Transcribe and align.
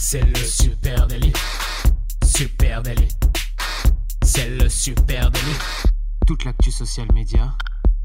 C'est 0.00 0.24
le 0.24 0.36
super 0.36 1.08
délit. 1.08 1.32
Super 2.24 2.82
délit. 2.84 3.08
C'est 4.22 4.48
le 4.48 4.68
super 4.68 5.28
délit. 5.28 5.58
Toute 6.24 6.44
l'actu 6.44 6.70
social 6.70 7.08
média 7.12 7.52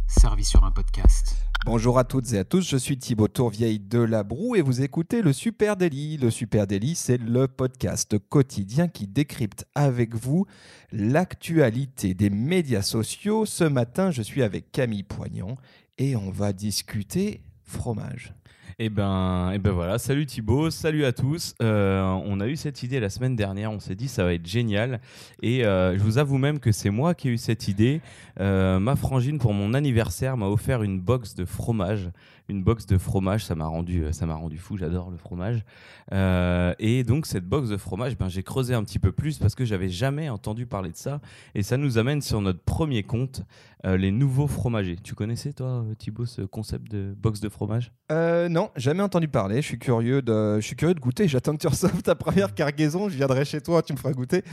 servie 0.08 0.44
sur 0.44 0.64
un 0.64 0.72
podcast. 0.72 1.36
Bonjour 1.68 2.00
à 2.00 2.04
toutes 2.04 2.34
et 2.34 2.40
à 2.40 2.46
tous, 2.46 2.68
je 2.68 2.78
suis 2.78 2.98
Thibaut 2.98 3.28
Tourvieille 3.28 3.80
de 3.80 4.00
La 4.00 4.24
Broue 4.24 4.56
et 4.56 4.62
vous 4.62 4.82
écoutez 4.82 5.22
le 5.22 5.34
Super 5.34 5.78
Daily. 5.78 6.18
Le 6.18 6.32
Super 6.32 6.66
Daily, 6.66 6.96
c'est 6.96 7.20
le 7.20 7.48
podcast 7.48 8.18
quotidien 8.18 8.88
qui 8.88 9.06
décrypte 9.06 9.68
avec 9.76 10.16
vous 10.16 10.48
l'actualité 10.92 12.16
des 12.16 12.32
médias 12.32 12.82
sociaux. 12.82 13.46
Ce 13.46 13.66
matin, 13.66 14.10
je 14.10 14.24
suis 14.24 14.42
avec 14.42 14.72
Camille 14.72 15.04
Poignant 15.04 15.58
et 16.00 16.16
on 16.16 16.32
va 16.32 16.54
discuter 16.54 17.44
fromage. 17.62 18.34
Et 18.80 18.86
eh 18.86 18.90
ben, 18.90 19.52
et 19.52 19.56
eh 19.58 19.60
ben 19.60 19.70
voilà, 19.70 20.00
salut 20.00 20.26
Thibaut, 20.26 20.72
salut 20.72 21.06
à 21.06 21.14
tous. 21.14 21.54
Euh, 21.62 22.02
on 22.26 22.40
a 22.40 22.48
eu 22.48 22.56
cette 22.56 22.82
idée 22.82 23.00
la 23.00 23.12
semaine 23.12 23.36
dernière, 23.36 23.72
on 23.72 23.80
s'est 23.80 23.94
dit 23.94 24.08
ça 24.08 24.24
va 24.24 24.34
être 24.34 24.48
génial. 24.48 25.00
Et 25.44 25.64
euh, 25.64 25.96
je 25.96 26.04
vous 26.04 26.18
avoue 26.18 26.40
même 26.40 26.58
que 26.60 26.72
c'est 26.72 26.90
moi 26.90 27.14
qui 27.14 27.28
ai 27.28 27.32
eu 27.34 27.38
cette 27.38 27.68
idée. 27.68 28.02
Euh, 28.40 28.80
ma 28.80 28.96
frangine, 28.96 29.38
pour 29.38 29.54
mon 29.54 29.76
anniversaire, 29.76 30.38
m'a 30.38 30.48
offert 30.48 30.82
une 30.82 31.00
box 31.00 31.36
de 31.36 31.46
fromage 31.46 32.10
une 32.50 32.62
box 32.62 32.86
de 32.86 32.98
fromage. 32.98 33.46
Ça 33.46 33.56
m'a 33.56 33.68
rendu, 33.68 34.04
ça 34.12 34.26
m'a 34.26 34.36
rendu 34.36 34.58
fou. 34.58 34.76
J'adore 34.76 35.10
le 35.10 35.16
fromage. 35.16 35.64
Et 36.12 37.04
donc 37.06 37.26
cette 37.26 37.46
box 37.46 37.70
de 37.70 37.78
fromage, 37.78 38.18
ben 38.18 38.28
j'ai 38.28 38.44
creusé 38.44 38.74
un 38.74 38.84
petit 38.84 39.00
peu 39.00 39.14
plus 39.14 39.38
parce 39.38 39.56
que 39.56 39.64
j'avais 39.64 39.88
jamais 39.88 40.28
entendu 40.28 40.66
parler 40.66 40.92
de 40.92 40.98
ça. 40.98 41.22
Et 41.56 41.64
ça 41.64 41.78
nous 41.78 41.98
amène 41.98 42.22
sur 42.22 42.42
notre 42.42 42.60
premier 42.60 43.02
compte, 43.04 43.44
les 43.86 44.12
nouveaux 44.12 44.48
fromagers. 44.48 44.98
Tu 45.02 45.16
connaissais 45.16 45.54
toi, 45.54 45.86
Thibaut, 45.98 46.26
ce 46.26 46.42
concept 46.42 46.92
de 46.92 47.16
box 47.18 47.40
de 47.40 47.48
fromage? 47.48 47.94
Non, 48.10 48.63
jamais 48.76 49.04
entendu 49.04 49.28
parler. 49.28 49.58
Je 49.58 49.68
suis 49.68 49.80
curieux 49.80 50.22
de, 50.22 50.60
je 50.60 50.66
suis 50.66 50.76
curieux 50.76 50.94
de 50.94 51.00
goûter. 51.00 51.28
J'attends 51.28 51.54
que 51.54 51.62
tu 51.62 51.68
reçoives 51.68 52.02
ta 52.02 52.16
première 52.16 52.54
cargaison. 52.54 53.10
Je 53.10 53.16
viendrai 53.16 53.46
chez 53.46 53.62
toi, 53.62 53.82
tu 53.82 53.94
me 53.94 53.98
feras 53.98 54.14
goûter. 54.14 54.44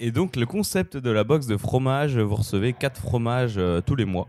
Et 0.00 0.10
donc 0.10 0.36
le 0.36 0.46
concept 0.46 0.96
de 0.96 1.10
la 1.10 1.24
box 1.24 1.46
de 1.46 1.56
fromage, 1.56 2.18
vous 2.18 2.36
recevez 2.36 2.72
quatre 2.72 3.00
fromages 3.00 3.60
tous 3.86 3.96
les 3.96 4.04
mois. 4.04 4.28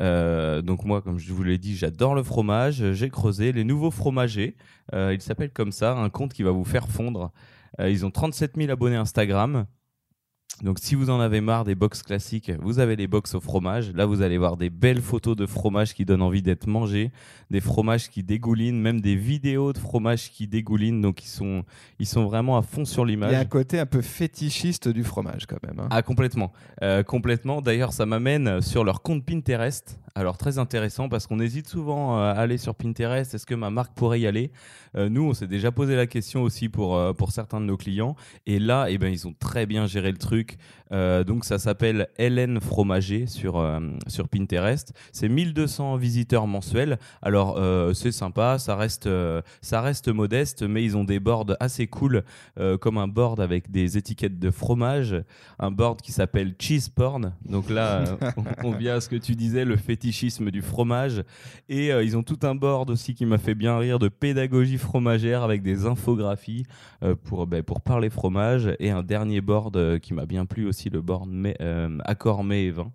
Euh, 0.00 0.62
donc 0.62 0.84
moi, 0.84 1.02
comme 1.02 1.18
je 1.18 1.32
vous 1.32 1.42
l'ai 1.42 1.58
dit, 1.58 1.76
j'adore 1.76 2.14
le 2.14 2.22
fromage. 2.22 2.92
J'ai 2.92 3.10
creusé 3.10 3.52
les 3.52 3.64
nouveaux 3.64 3.90
fromagers. 3.90 4.56
Euh, 4.94 5.12
ils 5.14 5.20
s'appellent 5.20 5.52
comme 5.52 5.72
ça, 5.72 5.96
un 5.96 6.10
compte 6.10 6.32
qui 6.32 6.42
va 6.42 6.50
vous 6.50 6.64
faire 6.64 6.88
fondre. 6.88 7.32
Euh, 7.80 7.90
ils 7.90 8.06
ont 8.06 8.10
37 8.10 8.56
000 8.56 8.70
abonnés 8.70 8.96
Instagram. 8.96 9.66
Donc 10.62 10.78
si 10.80 10.94
vous 10.94 11.08
en 11.08 11.20
avez 11.20 11.40
marre 11.40 11.64
des 11.64 11.74
box 11.74 12.02
classiques, 12.02 12.50
vous 12.60 12.80
avez 12.80 12.96
les 12.96 13.06
box 13.06 13.34
au 13.34 13.40
fromage. 13.40 13.92
Là, 13.94 14.06
vous 14.06 14.22
allez 14.22 14.38
voir 14.38 14.56
des 14.56 14.70
belles 14.70 15.00
photos 15.00 15.36
de 15.36 15.46
fromage 15.46 15.94
qui 15.94 16.04
donnent 16.04 16.22
envie 16.22 16.42
d'être 16.42 16.66
mangés, 16.66 17.12
des 17.50 17.60
fromages 17.60 18.10
qui 18.10 18.22
dégoulinent, 18.22 18.80
même 18.80 19.00
des 19.00 19.14
vidéos 19.14 19.72
de 19.72 19.78
fromage 19.78 20.30
qui 20.30 20.48
dégoulinent. 20.48 21.00
Donc 21.00 21.24
ils 21.24 21.28
sont, 21.28 21.64
ils 21.98 22.06
sont 22.06 22.24
vraiment 22.24 22.58
à 22.58 22.62
fond 22.62 22.84
sur 22.84 23.04
l'image. 23.04 23.30
Il 23.30 23.34
y 23.34 23.36
a 23.36 23.40
un 23.40 23.44
côté 23.44 23.78
un 23.78 23.86
peu 23.86 24.02
fétichiste 24.02 24.88
du 24.88 25.04
fromage 25.04 25.46
quand 25.46 25.62
même. 25.64 25.78
Hein. 25.78 25.88
Ah 25.90 26.02
complètement, 26.02 26.52
euh, 26.82 27.02
complètement. 27.02 27.62
D'ailleurs, 27.62 27.92
ça 27.92 28.06
m'amène 28.06 28.60
sur 28.60 28.82
leur 28.84 29.02
compte 29.02 29.24
Pinterest. 29.24 29.98
Alors 30.14 30.36
très 30.36 30.58
intéressant 30.58 31.08
parce 31.08 31.28
qu'on 31.28 31.38
hésite 31.38 31.68
souvent 31.68 32.18
à 32.18 32.30
aller 32.30 32.58
sur 32.58 32.74
Pinterest. 32.74 33.32
Est-ce 33.34 33.46
que 33.46 33.54
ma 33.54 33.70
marque 33.70 33.94
pourrait 33.94 34.18
y 34.18 34.26
aller? 34.26 34.50
Euh, 34.96 35.08
Nous, 35.08 35.22
on 35.22 35.34
s'est 35.34 35.46
déjà 35.46 35.70
posé 35.70 35.94
la 35.94 36.06
question 36.06 36.42
aussi 36.42 36.68
pour, 36.68 36.96
euh, 36.96 37.12
pour 37.12 37.30
certains 37.30 37.60
de 37.60 37.66
nos 37.66 37.76
clients. 37.76 38.16
Et 38.46 38.58
là, 38.58 38.86
eh 38.88 38.98
ben, 38.98 39.12
ils 39.12 39.28
ont 39.28 39.34
très 39.38 39.66
bien 39.66 39.86
géré 39.86 40.10
le 40.10 40.18
truc. 40.18 40.47
like 40.48 40.58
Euh, 40.92 41.24
donc 41.24 41.44
ça 41.44 41.58
s'appelle 41.58 42.08
Hélène 42.18 42.60
Fromager 42.60 43.26
sur, 43.26 43.58
euh, 43.58 43.80
sur 44.06 44.28
Pinterest. 44.28 44.92
C'est 45.12 45.28
1200 45.28 45.96
visiteurs 45.96 46.46
mensuels. 46.46 46.98
Alors 47.22 47.56
euh, 47.58 47.92
c'est 47.92 48.12
sympa, 48.12 48.58
ça 48.58 48.76
reste, 48.76 49.08
ça 49.60 49.80
reste 49.80 50.08
modeste, 50.08 50.62
mais 50.62 50.84
ils 50.84 50.96
ont 50.96 51.04
des 51.04 51.20
boards 51.20 51.56
assez 51.60 51.86
cool, 51.86 52.22
comme 52.80 52.98
un 52.98 53.08
board 53.08 53.40
avec 53.40 53.70
des 53.70 53.96
étiquettes 53.96 54.38
de 54.38 54.50
fromage, 54.50 55.16
un 55.58 55.70
board 55.70 56.00
qui 56.00 56.12
s'appelle 56.12 56.54
Cheese 56.58 56.88
Porn. 56.94 57.34
Donc 57.44 57.70
là, 57.70 58.04
on, 58.64 58.72
vient 58.72 58.96
à 58.96 59.00
ce 59.00 59.08
que 59.08 59.16
tu 59.16 59.34
disais, 59.34 59.64
le 59.64 59.76
fétichisme 59.76 60.50
du 60.50 60.62
fromage. 60.62 61.22
Et 61.68 61.88
ils 61.88 62.16
ont 62.16 62.22
tout 62.22 62.38
un 62.42 62.54
board 62.54 62.90
aussi 62.90 63.14
qui 63.14 63.26
m'a 63.26 63.38
fait 63.38 63.54
bien 63.54 63.78
rire 63.78 63.98
de 63.98 64.08
pédagogie 64.08 64.78
fromagère 64.78 65.42
avec 65.42 65.62
des 65.62 65.86
infographies 65.86 66.64
pour, 67.24 67.46
ben, 67.46 67.62
pour 67.62 67.80
parler 67.80 68.10
fromage. 68.10 68.70
Et 68.78 68.90
un 68.90 69.02
dernier 69.02 69.40
board 69.40 69.98
qui 70.00 70.14
m'a 70.14 70.26
bien 70.26 70.46
plu 70.46 70.66
aussi 70.66 70.77
le 70.86 71.02
borne 71.02 71.30
mais, 71.32 71.56
euh, 71.60 71.98
accord 72.04 72.44
mais 72.44 72.64
et 72.64 72.70
vin. 72.70 72.92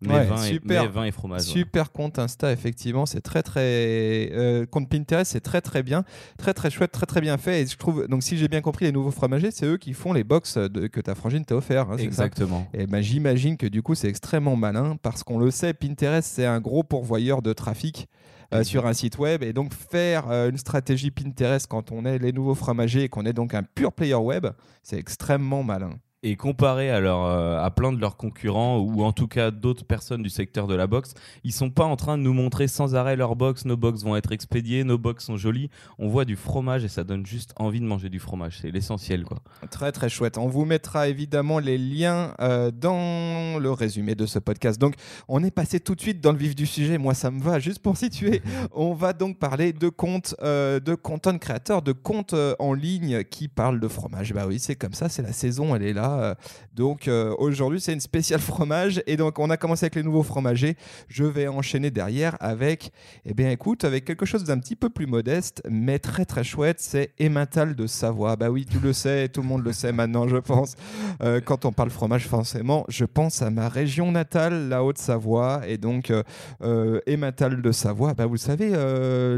Mais, 0.00 0.24
vin 0.24 0.36
super, 0.36 0.84
et, 0.84 0.88
vin 0.88 1.04
et 1.04 1.12
fromage. 1.12 1.42
Super 1.42 1.92
compte 1.92 2.18
Insta, 2.18 2.52
effectivement, 2.52 3.06
c'est 3.06 3.20
très 3.20 3.42
très 3.42 4.30
euh, 4.32 4.66
compte 4.66 4.88
Pinterest, 4.88 5.30
c'est 5.30 5.40
très 5.40 5.60
très 5.60 5.82
bien, 5.82 6.04
très 6.36 6.52
très 6.52 6.70
chouette, 6.70 6.92
très 6.92 7.06
très 7.06 7.20
bien 7.20 7.38
fait. 7.38 7.62
Et 7.62 7.66
je 7.66 7.76
trouve 7.76 8.06
donc 8.06 8.22
si 8.22 8.36
j'ai 8.36 8.48
bien 8.48 8.60
compris, 8.60 8.84
les 8.84 8.92
nouveaux 8.92 9.10
fromagers, 9.10 9.50
c'est 9.50 9.66
eux 9.66 9.78
qui 9.78 9.94
font 9.94 10.12
les 10.12 10.24
box 10.24 10.58
de, 10.58 10.88
que 10.88 11.00
ta 11.00 11.14
frangine 11.14 11.44
t'a 11.44 11.56
offert. 11.56 11.90
Hein, 11.90 11.96
Exactement. 11.96 12.68
et 12.74 12.86
ben 12.86 13.00
j'imagine 13.00 13.56
que 13.56 13.66
du 13.66 13.82
coup 13.82 13.94
c'est 13.94 14.08
extrêmement 14.08 14.56
malin 14.56 14.96
parce 15.02 15.22
qu'on 15.22 15.38
le 15.38 15.50
sait, 15.50 15.72
Pinterest 15.72 16.28
c'est 16.28 16.46
un 16.46 16.60
gros 16.60 16.82
pourvoyeur 16.82 17.42
de 17.42 17.52
trafic. 17.52 18.08
Euh, 18.52 18.62
sur 18.62 18.86
un 18.86 18.92
site 18.92 19.18
web 19.18 19.42
et 19.42 19.52
donc 19.52 19.72
faire 19.72 20.30
une 20.30 20.58
stratégie 20.58 21.10
Pinterest 21.10 21.66
quand 21.66 21.90
on 21.90 22.04
est 22.04 22.18
les 22.18 22.30
nouveaux 22.30 22.54
fromagers 22.54 23.04
et 23.04 23.08
qu'on 23.08 23.24
est 23.24 23.32
donc 23.32 23.54
un 23.54 23.62
pur 23.62 23.90
player 23.90 24.14
web, 24.14 24.46
c'est 24.82 24.98
extrêmement 24.98 25.64
malin 25.64 25.98
et 26.24 26.36
comparé 26.36 26.90
à, 26.90 27.00
leur, 27.00 27.22
euh, 27.22 27.62
à 27.62 27.70
plein 27.70 27.92
de 27.92 28.00
leurs 28.00 28.16
concurrents 28.16 28.78
ou 28.78 29.04
en 29.04 29.12
tout 29.12 29.28
cas 29.28 29.50
d'autres 29.50 29.84
personnes 29.84 30.22
du 30.22 30.30
secteur 30.30 30.66
de 30.66 30.74
la 30.74 30.86
boxe, 30.86 31.12
ils 31.44 31.52
sont 31.52 31.68
pas 31.68 31.84
en 31.84 31.96
train 31.96 32.16
de 32.16 32.22
nous 32.22 32.32
montrer 32.32 32.66
sans 32.66 32.94
arrêt 32.94 33.14
leur 33.14 33.36
box. 33.36 33.66
Nos 33.66 33.76
box 33.76 34.02
vont 34.02 34.16
être 34.16 34.32
expédiées, 34.32 34.84
nos 34.84 34.96
box 34.96 35.26
sont 35.26 35.36
jolies. 35.36 35.68
On 35.98 36.08
voit 36.08 36.24
du 36.24 36.34
fromage 36.34 36.82
et 36.82 36.88
ça 36.88 37.04
donne 37.04 37.26
juste 37.26 37.52
envie 37.56 37.78
de 37.78 37.84
manger 37.84 38.08
du 38.08 38.18
fromage. 38.18 38.58
C'est 38.62 38.70
l'essentiel, 38.70 39.24
quoi. 39.24 39.42
Très 39.70 39.92
très 39.92 40.08
chouette. 40.08 40.38
On 40.38 40.46
vous 40.46 40.64
mettra 40.64 41.08
évidemment 41.08 41.58
les 41.58 41.76
liens 41.76 42.32
euh, 42.40 42.70
dans 42.70 43.58
le 43.60 43.70
résumé 43.70 44.14
de 44.14 44.24
ce 44.24 44.38
podcast. 44.38 44.80
Donc, 44.80 44.94
on 45.28 45.44
est 45.44 45.50
passé 45.50 45.78
tout 45.78 45.94
de 45.94 46.00
suite 46.00 46.22
dans 46.22 46.32
le 46.32 46.38
vif 46.38 46.56
du 46.56 46.64
sujet. 46.64 46.96
Moi, 46.96 47.12
ça 47.12 47.30
me 47.30 47.42
va. 47.42 47.58
Juste 47.58 47.80
pour 47.80 47.98
situer, 47.98 48.40
on 48.72 48.94
va 48.94 49.12
donc 49.12 49.38
parler 49.38 49.74
de 49.74 49.90
comptes, 49.90 50.34
euh, 50.42 50.80
de 50.80 50.94
content 50.94 51.36
créateurs, 51.36 51.82
de 51.82 51.92
comptes 51.92 52.34
en 52.58 52.72
ligne 52.72 53.24
qui 53.24 53.48
parlent 53.48 53.80
de 53.80 53.88
fromage. 53.88 54.32
Bah 54.32 54.46
oui, 54.48 54.58
c'est 54.58 54.74
comme 54.74 54.94
ça. 54.94 55.10
C'est 55.10 55.22
la 55.22 55.34
saison. 55.34 55.76
Elle 55.76 55.82
est 55.82 55.92
là. 55.92 56.13
Euh, 56.20 56.34
donc 56.74 57.08
euh, 57.08 57.34
aujourd'hui, 57.38 57.80
c'est 57.80 57.92
une 57.92 58.00
spéciale 58.00 58.40
fromage. 58.52 59.02
Et 59.06 59.16
donc, 59.16 59.38
on 59.38 59.50
a 59.50 59.56
commencé 59.56 59.84
avec 59.84 59.94
les 59.94 60.02
nouveaux 60.02 60.22
fromagers. 60.22 60.76
Je 61.08 61.24
vais 61.24 61.48
enchaîner 61.48 61.90
derrière 61.90 62.36
avec, 62.40 62.92
eh 63.24 63.34
bien, 63.34 63.50
écoute, 63.50 63.84
avec 63.84 64.04
quelque 64.04 64.26
chose 64.26 64.44
d'un 64.44 64.58
petit 64.58 64.76
peu 64.76 64.90
plus 64.90 65.06
modeste, 65.06 65.62
mais 65.68 65.98
très 65.98 66.24
très 66.24 66.44
chouette. 66.44 66.80
C'est 66.80 67.12
Emmental 67.20 67.74
de 67.74 67.86
Savoie. 67.86 68.36
Bah 68.36 68.50
oui, 68.50 68.66
tu 68.66 68.78
le 68.78 68.92
sais, 68.92 69.28
tout 69.28 69.42
le 69.42 69.48
monde 69.48 69.64
le 69.64 69.72
sait 69.72 69.92
maintenant, 69.92 70.28
je 70.28 70.36
pense. 70.36 70.76
Euh, 71.22 71.40
quand 71.40 71.64
on 71.64 71.72
parle 71.72 71.90
fromage, 71.90 72.26
forcément, 72.26 72.84
je 72.88 73.04
pense 73.04 73.42
à 73.42 73.50
ma 73.50 73.68
région 73.68 74.10
natale, 74.10 74.68
la 74.68 74.82
Haute-Savoie. 74.82 75.62
Et 75.66 75.78
donc, 75.78 76.12
Emmental 76.60 77.62
de 77.62 77.72
Savoie, 77.72 78.14
bah 78.14 78.26
vous 78.26 78.36
savez, 78.36 78.70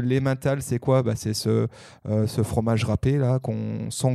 l'Emmental, 0.01 0.61
c'est 0.61 0.79
quoi? 0.79 1.03
Bah, 1.03 1.13
C'est 1.15 1.33
ce, 1.33 1.67
ce 2.05 2.43
fromage 2.43 2.85
râpé 2.85 3.17
là, 3.17 3.39
qu'on 3.39 3.89
sans 3.89 4.13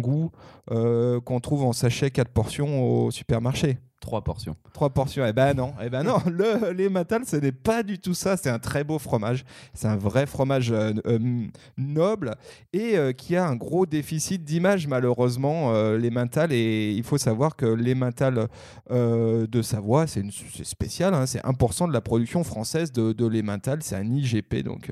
qu'on 0.68 1.40
trouve 1.40 1.64
en 1.64 1.72
sachet 1.72 2.10
4 2.10 2.28
portions 2.28 2.82
au 2.82 3.10
supermarché. 3.10 3.78
Trois 4.02 4.24
portions. 4.24 4.56
Trois 4.72 4.90
portions. 4.90 5.24
Eh 5.24 5.32
ben 5.32 5.54
non, 5.54 5.74
eh 5.80 5.88
ben 5.88 6.02
non. 6.02 6.16
Le, 6.26 6.72
les 6.72 6.88
ce 7.24 7.36
n'est 7.36 7.52
pas 7.52 7.84
du 7.84 8.00
tout 8.00 8.14
ça. 8.14 8.36
C'est 8.36 8.50
un 8.50 8.58
très 8.58 8.82
beau 8.82 8.98
fromage. 8.98 9.44
C'est 9.74 9.86
un 9.86 9.96
vrai 9.96 10.26
fromage 10.26 10.72
euh, 10.72 10.92
euh, 11.06 11.46
noble 11.78 12.34
et 12.72 12.98
euh, 12.98 13.12
qui 13.12 13.36
a 13.36 13.46
un 13.46 13.54
gros 13.54 13.86
déficit 13.86 14.42
d'image 14.42 14.88
malheureusement. 14.88 15.72
les 15.92 16.10
et 16.50 16.90
il 16.90 17.04
faut 17.04 17.16
savoir 17.16 17.54
que 17.54 17.64
les 17.66 17.94
de 17.94 19.62
Savoie, 19.62 20.08
c'est 20.08 20.24
spécial. 20.64 21.14
Hein. 21.14 21.26
c'est 21.26 21.42
1% 21.44 21.86
de 21.86 21.92
la 21.92 22.00
production 22.00 22.42
française 22.42 22.90
de, 22.90 23.12
de 23.12 23.26
les 23.26 23.44
C'est 23.82 23.94
un 23.94 24.10
IGP 24.10 24.64
donc. 24.64 24.90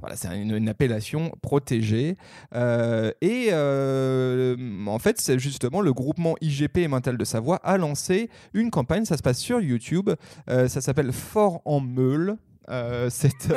Voilà, 0.00 0.16
c'est 0.16 0.28
une, 0.40 0.68
appellation 0.68 1.32
protégée. 1.42 2.16
Euh, 2.54 3.10
et 3.20 3.48
euh, 3.52 4.56
en 4.86 4.98
fait, 4.98 5.20
c'est 5.20 5.38
justement 5.38 5.80
le 5.80 5.92
groupement 5.92 6.34
IGP 6.40 6.78
et 6.78 6.88
Mental 6.88 7.16
de 7.16 7.24
Savoie 7.24 7.56
a 7.56 7.78
lancé 7.78 8.30
une 8.54 8.70
campagne. 8.70 9.04
Ça 9.04 9.16
se 9.16 9.22
passe 9.22 9.38
sur 9.38 9.60
YouTube. 9.60 10.10
Euh, 10.50 10.68
ça 10.68 10.80
s'appelle 10.80 11.12
Fort 11.12 11.62
en 11.64 11.80
Meule. 11.80 12.36
Euh, 12.70 13.08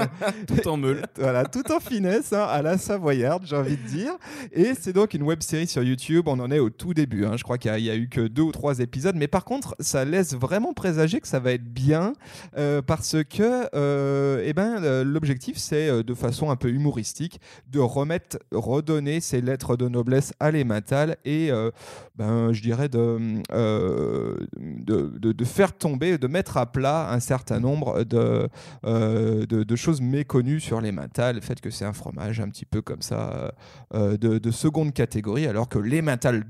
tout 0.48 0.68
en 0.68 0.78
meule. 0.78 1.04
voilà, 1.18 1.46
tout 1.46 1.70
en 1.72 1.80
finesse, 1.80 2.34
hein, 2.34 2.46
à 2.50 2.62
la 2.62 2.78
savoyarde, 2.78 3.44
j'ai 3.46 3.56
envie 3.56 3.78
de 3.78 3.88
dire. 3.88 4.14
Et 4.52 4.74
c'est 4.80 4.94
donc 4.94 5.14
une 5.14 5.24
web 5.24 5.42
série 5.42 5.68
sur 5.68 5.84
YouTube. 5.84 6.28
On 6.28 6.40
en 6.40 6.52
est 6.52 6.60
au 6.60 6.70
tout 6.70 6.94
début. 6.94 7.26
Hein. 7.26 7.34
Je 7.38 7.44
crois 7.44 7.58
qu'il 7.58 7.72
n'y 7.74 7.90
a, 7.90 7.96
eu 7.96 8.08
que 8.08 8.22
deux 8.22 8.44
ou 8.44 8.52
trois 8.52 8.80
épisodes. 8.80 9.16
Mais 9.16 9.28
par 9.28 9.46
contre, 9.46 9.76
ça 9.80 10.06
laisse 10.06 10.34
vraiment 10.36 10.74
présager 10.74 11.20
que 11.20 11.28
ça 11.28 11.40
va 11.40 11.52
être 11.52 11.64
bien 11.66 12.14
euh, 12.58 12.82
parce 12.82 13.18
que 13.30 13.68
euh, 13.76 14.44
eh 14.46 14.54
ben, 14.54 15.04
l'objectif, 15.04 15.58
c'est 15.58 16.04
de 16.04 16.14
façon 16.14 16.50
un 16.50 16.56
peu 16.56 16.70
humoristique 16.70 17.40
de 17.70 17.80
remettre, 17.80 18.38
redonner 18.52 19.20
ces 19.20 19.42
lettres 19.42 19.76
de 19.76 19.88
noblesse 19.88 20.34
à 20.40 20.52
l'Emmental 20.52 21.18
et 21.26 21.52
ben, 22.16 22.54
je 22.54 22.62
dirais 22.62 22.90
de, 22.90 23.18
de, 24.58 25.18
de, 25.18 25.46
faire 25.46 25.74
tomber, 25.74 26.18
de 26.18 26.28
mettre 26.28 26.58
à 26.58 26.66
plat 26.66 27.12
un 27.12 27.20
certain 27.20 27.60
nombre 27.60 28.04
de 28.04 28.48
euh, 28.86 29.01
de, 29.46 29.64
de 29.64 29.76
choses 29.76 30.02
méconnues 30.02 30.60
sur 30.60 30.82
les 30.82 30.92
le 31.34 31.42
fait 31.42 31.60
que 31.60 31.70
c'est 31.70 31.86
un 31.86 31.94
fromage 31.94 32.40
un 32.40 32.50
petit 32.50 32.66
peu 32.66 32.82
comme 32.82 33.02
ça 33.02 33.54
euh, 33.94 34.18
de, 34.18 34.38
de 34.38 34.52
seconde 34.52 34.94
catégorie, 34.94 35.48
alors 35.48 35.68
que 35.70 35.80
les 35.80 36.02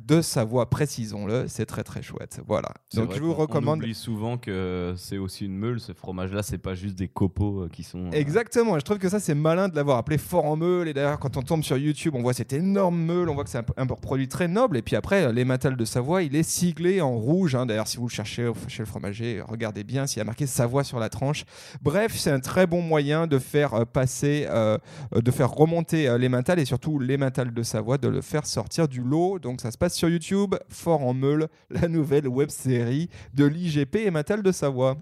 de 0.08 0.22
Savoie, 0.22 0.70
précisons-le, 0.70 1.48
c'est 1.48 1.66
très 1.66 1.84
très 1.84 2.02
chouette. 2.02 2.42
Voilà. 2.48 2.70
Donc 2.94 3.14
je 3.14 3.22
vous 3.22 3.34
recommande. 3.34 3.80
On 3.80 3.84
oublie 3.84 3.96
souvent 3.96 4.38
que 4.38 4.94
c'est 4.98 5.18
aussi 5.18 5.46
une 5.46 5.58
meule, 5.58 5.80
ce 5.80 5.94
fromage-là, 5.94 6.44
c'est 6.44 6.58
pas 6.58 6.76
juste 6.76 6.96
des 6.98 7.08
copeaux 7.08 7.62
euh, 7.64 7.70
qui 7.70 7.84
sont. 7.84 8.08
euh, 8.08 8.12
Exactement, 8.12 8.78
je 8.78 8.84
trouve 8.84 8.98
que 9.00 9.10
ça 9.10 9.20
c'est 9.20 9.36
malin 9.36 9.70
de 9.70 9.76
l'avoir 9.76 9.98
appelé 9.98 10.18
fort 10.18 10.46
en 10.46 10.56
meule. 10.58 10.88
Et 10.88 10.94
d'ailleurs, 10.94 11.20
quand 11.20 11.38
on 11.38 11.42
tombe 11.42 11.64
sur 11.64 11.78
YouTube, 11.78 12.14
on 12.16 12.22
voit 12.22 12.34
cette 12.34 12.54
énorme 12.54 13.00
meule, 13.00 13.30
on 13.30 13.36
voit 13.36 13.44
que 13.46 13.50
c'est 13.50 13.60
un, 13.60 13.66
un 13.78 13.86
produit 13.86 14.28
très 14.28 14.48
noble. 14.48 14.78
Et 14.78 14.82
puis 14.82 14.96
après, 14.96 15.32
les 15.32 15.46
de 15.78 15.86
Savoie, 15.86 16.24
il 16.24 16.36
est 16.36 16.44
siglé 16.44 17.02
en 17.02 17.16
rouge. 17.16 17.56
hein. 17.56 17.66
D'ailleurs, 17.66 17.88
si 17.88 17.98
vous 17.98 18.08
le 18.08 18.12
cherchez 18.12 18.50
chez 18.68 18.80
le 18.82 18.86
fromager, 18.86 19.42
regardez 19.48 19.84
bien 19.84 20.08
s'il 20.08 20.18
y 20.18 20.22
a 20.22 20.26
marqué 20.26 20.48
Savoie 20.48 20.84
sur 20.84 21.00
la 21.00 21.10
tranche. 21.10 21.46
Bref, 21.82 22.14
c'est 22.18 22.32
un 22.32 22.40
très 22.42 22.68
bon 22.68 22.82
moyen 22.82 23.28
de 23.28 23.40
faire 23.40 23.74
euh, 23.74 23.86
passer, 23.86 24.46
euh, 24.50 24.78
de 25.14 25.32
faire 25.32 25.52
remonter 25.52 26.08
euh, 26.08 26.18
les 26.18 26.30
Matal 26.30 26.60
et 26.60 26.66
surtout 26.66 27.00
les 27.00 27.18
Matal 27.18 27.54
de 27.54 27.64
Savoie, 27.64 27.98
de 27.98 28.08
le 28.08 28.22
faire 28.22 28.46
sortir 28.46 28.88
du 28.88 29.02
lot. 29.02 29.40
Donc 29.40 29.62
ça 29.62 29.72
se 29.72 29.78
passe 29.78 29.96
sur 29.96 30.10
YouTube, 30.10 30.56
Fort 30.70 31.02
en 31.02 31.14
meule, 31.14 31.48
la 31.70 31.88
nouvelle 31.88 32.28
web 32.28 32.50
série 32.50 33.10
de 33.34 33.46
l'IGP 33.46 33.96
et 33.96 34.12
de 34.12 34.52
Savoie. 34.52 34.98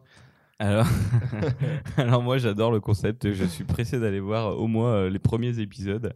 Alors, 0.59 0.87
alors 1.97 2.21
moi 2.21 2.37
j'adore 2.37 2.71
le 2.71 2.81
concept, 2.81 3.31
je 3.31 3.45
suis 3.45 3.63
pressé 3.63 3.97
d'aller 3.97 4.19
voir 4.19 4.59
au 4.59 4.67
moins 4.67 5.09
les 5.09 5.19
premiers 5.19 5.59
épisodes. 5.59 6.13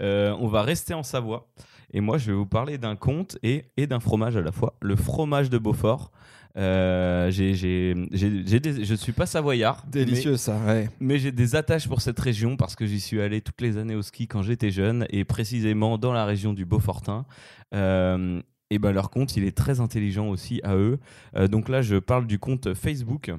On 0.00 0.48
va 0.48 0.62
rester 0.62 0.94
en 0.94 1.04
Savoie 1.04 1.48
et 1.92 2.00
moi 2.00 2.18
je 2.18 2.32
vais 2.32 2.36
vous 2.36 2.46
parler 2.46 2.76
d'un 2.76 2.96
conte 2.96 3.38
et, 3.44 3.66
et 3.76 3.86
d'un 3.86 4.00
fromage 4.00 4.36
à 4.36 4.40
la 4.40 4.50
fois, 4.50 4.74
le 4.82 4.96
fromage 4.96 5.48
de 5.48 5.58
Beaufort. 5.58 6.10
Euh, 6.56 7.30
j'ai- 7.32 7.54
j'ai- 7.54 7.94
j'ai- 8.12 8.46
j'ai 8.46 8.60
des- 8.60 8.84
je 8.84 8.92
ne 8.92 8.96
suis 8.96 9.10
pas 9.12 9.26
savoyard, 9.26 9.84
Délicieux 9.90 10.36
ça, 10.36 10.56
ouais. 10.66 10.88
mais, 11.00 11.14
mais 11.14 11.18
j'ai 11.18 11.32
des 11.32 11.56
attaches 11.56 11.88
pour 11.88 12.00
cette 12.00 12.20
région 12.20 12.56
parce 12.56 12.76
que 12.76 12.86
j'y 12.86 13.00
suis 13.00 13.20
allé 13.20 13.40
toutes 13.40 13.60
les 13.60 13.76
années 13.76 13.96
au 13.96 14.02
ski 14.02 14.28
quand 14.28 14.42
j'étais 14.42 14.70
jeune 14.70 15.04
et 15.10 15.24
précisément 15.24 15.98
dans 15.98 16.12
la 16.12 16.24
région 16.24 16.52
du 16.52 16.64
Beaufortin. 16.64 17.26
Euh, 17.74 18.40
et 18.70 18.78
ben 18.78 18.92
leur 18.92 19.10
compte, 19.10 19.36
il 19.36 19.44
est 19.44 19.56
très 19.56 19.80
intelligent 19.80 20.28
aussi 20.28 20.60
à 20.62 20.76
eux. 20.76 20.98
Euh, 21.36 21.48
donc 21.48 21.68
là, 21.68 21.82
je 21.82 21.96
parle 21.96 22.26
du 22.26 22.38
compte 22.38 22.72
Facebook. 22.74 23.32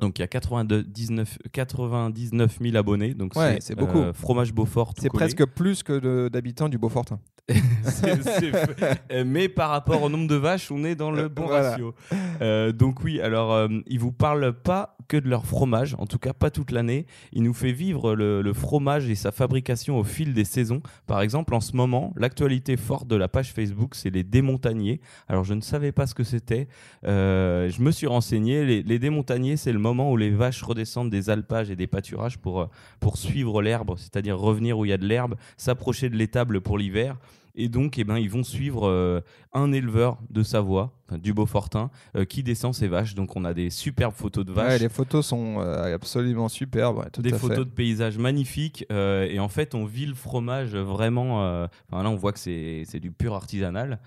Donc 0.00 0.18
il 0.18 0.22
y 0.22 0.24
a 0.24 0.28
99, 0.28 1.38
99 1.52 2.58
000 2.60 2.76
abonnés. 2.76 3.14
Donc 3.14 3.36
Ouais, 3.36 3.54
c'est 3.60 3.68
c'est 3.68 3.74
beaucoup. 3.76 4.02
fromage 4.14 4.52
Beaufort. 4.52 4.94
C'est 4.96 5.08
collé. 5.10 5.18
presque 5.26 5.44
plus 5.46 5.82
que 5.82 5.98
de- 6.00 6.28
d'habitants 6.32 6.68
du 6.68 6.78
Beaufortin. 6.78 7.20
C'est- 7.84 8.52
euh, 9.12 9.24
mais 9.26 9.48
par 9.48 9.70
rapport 9.70 10.02
au 10.02 10.08
nombre 10.08 10.28
de 10.28 10.36
vaches, 10.36 10.70
on 10.70 10.84
est 10.84 10.94
dans 10.94 11.10
le 11.10 11.28
bon 11.28 11.46
Voilà. 11.46 11.70
ratio. 11.72 11.94
Euh, 12.40 12.72
donc 12.72 13.02
oui, 13.02 13.20
alors 13.20 13.52
euh, 13.52 13.68
ils 13.86 13.98
vous 13.98 14.12
parlent 14.12 14.52
pas 14.52 14.96
que 15.08 15.16
de 15.16 15.28
leur 15.28 15.44
fromage, 15.44 15.94
en 15.98 16.06
tout 16.06 16.18
cas 16.18 16.32
pas 16.32 16.50
toute 16.50 16.70
l'année. 16.70 17.06
Il 17.32 17.42
nous 17.42 17.52
fait 17.52 17.72
vivre 17.72 18.14
le, 18.14 18.40
le 18.40 18.52
fromage 18.52 19.10
et 19.10 19.14
sa 19.16 19.32
fabrication 19.32 19.98
au 19.98 20.04
fil 20.04 20.32
des 20.32 20.44
saisons. 20.44 20.80
Par 21.06 21.20
exemple, 21.20 21.54
en 21.54 21.60
ce 21.60 21.76
moment, 21.76 22.14
l'actualité 22.16 22.76
forte 22.76 23.08
de 23.08 23.16
la 23.16 23.28
page 23.28 23.52
Facebook, 23.52 23.94
c'est 23.96 24.10
les 24.10 24.22
démontagniers. 24.24 25.00
Alors 25.28 25.44
je 25.44 25.52
ne 25.54 25.60
savais 25.60 25.92
pas 25.92 26.06
ce 26.06 26.14
que 26.14 26.24
c'était. 26.24 26.68
Euh, 27.04 27.68
je 27.68 27.82
me 27.82 27.90
suis 27.90 28.06
renseigné. 28.06 28.64
Les, 28.64 28.82
les 28.82 28.98
démontagniers, 28.98 29.56
c'est 29.56 29.72
le 29.72 29.78
moment 29.80 30.10
où 30.12 30.16
les 30.16 30.30
vaches 30.30 30.62
redescendent 30.62 31.10
des 31.10 31.28
alpages 31.28 31.70
et 31.70 31.76
des 31.76 31.88
pâturages 31.88 32.38
pour, 32.38 32.70
pour 33.00 33.18
suivre 33.18 33.60
l'herbe, 33.60 33.94
c'est-à-dire 33.98 34.38
revenir 34.38 34.78
où 34.78 34.84
il 34.86 34.90
y 34.90 34.94
a 34.94 34.98
de 34.98 35.06
l'herbe, 35.06 35.34
s'approcher 35.56 36.08
de 36.08 36.16
l'étable 36.16 36.60
pour 36.60 36.78
l'hiver. 36.78 37.16
Et 37.54 37.68
donc, 37.68 37.98
eh 37.98 38.04
ben, 38.04 38.18
ils 38.18 38.30
vont 38.30 38.44
suivre 38.44 38.88
euh, 38.88 39.20
un 39.52 39.72
éleveur 39.72 40.18
de 40.30 40.42
Savoie, 40.42 40.92
du 41.18 41.34
Beaufortin, 41.34 41.90
euh, 42.16 42.24
qui 42.24 42.42
descend 42.42 42.74
ses 42.74 42.88
vaches. 42.88 43.14
Donc, 43.14 43.36
on 43.36 43.44
a 43.44 43.52
des 43.52 43.68
superbes 43.68 44.14
photos 44.14 44.44
de 44.46 44.52
vaches, 44.52 44.72
Ouais, 44.72 44.78
les 44.78 44.88
photos 44.88 45.26
sont 45.26 45.56
euh, 45.60 45.94
absolument 45.94 46.48
superbes. 46.48 46.98
ouais, 46.98 47.10
tout 47.10 47.20
des 47.22 47.34
à 47.34 47.38
photos 47.38 47.58
fait. 47.58 47.64
de 47.66 47.70
paysages 47.70 48.16
magnifiques. 48.18 48.86
et 48.90 49.38
en 49.38 49.48
fait, 49.48 49.74
on 49.74 49.84
vit 49.84 50.06
le 50.06 50.14
fromage 50.14 50.74
vraiment. 50.74 51.42
là, 51.42 51.68
on 51.90 52.16
voit 52.16 52.32
que 52.32 52.38
c'est 52.38 53.00
du 53.00 53.10
pur 53.12 53.34
artisanal. 53.34 54.00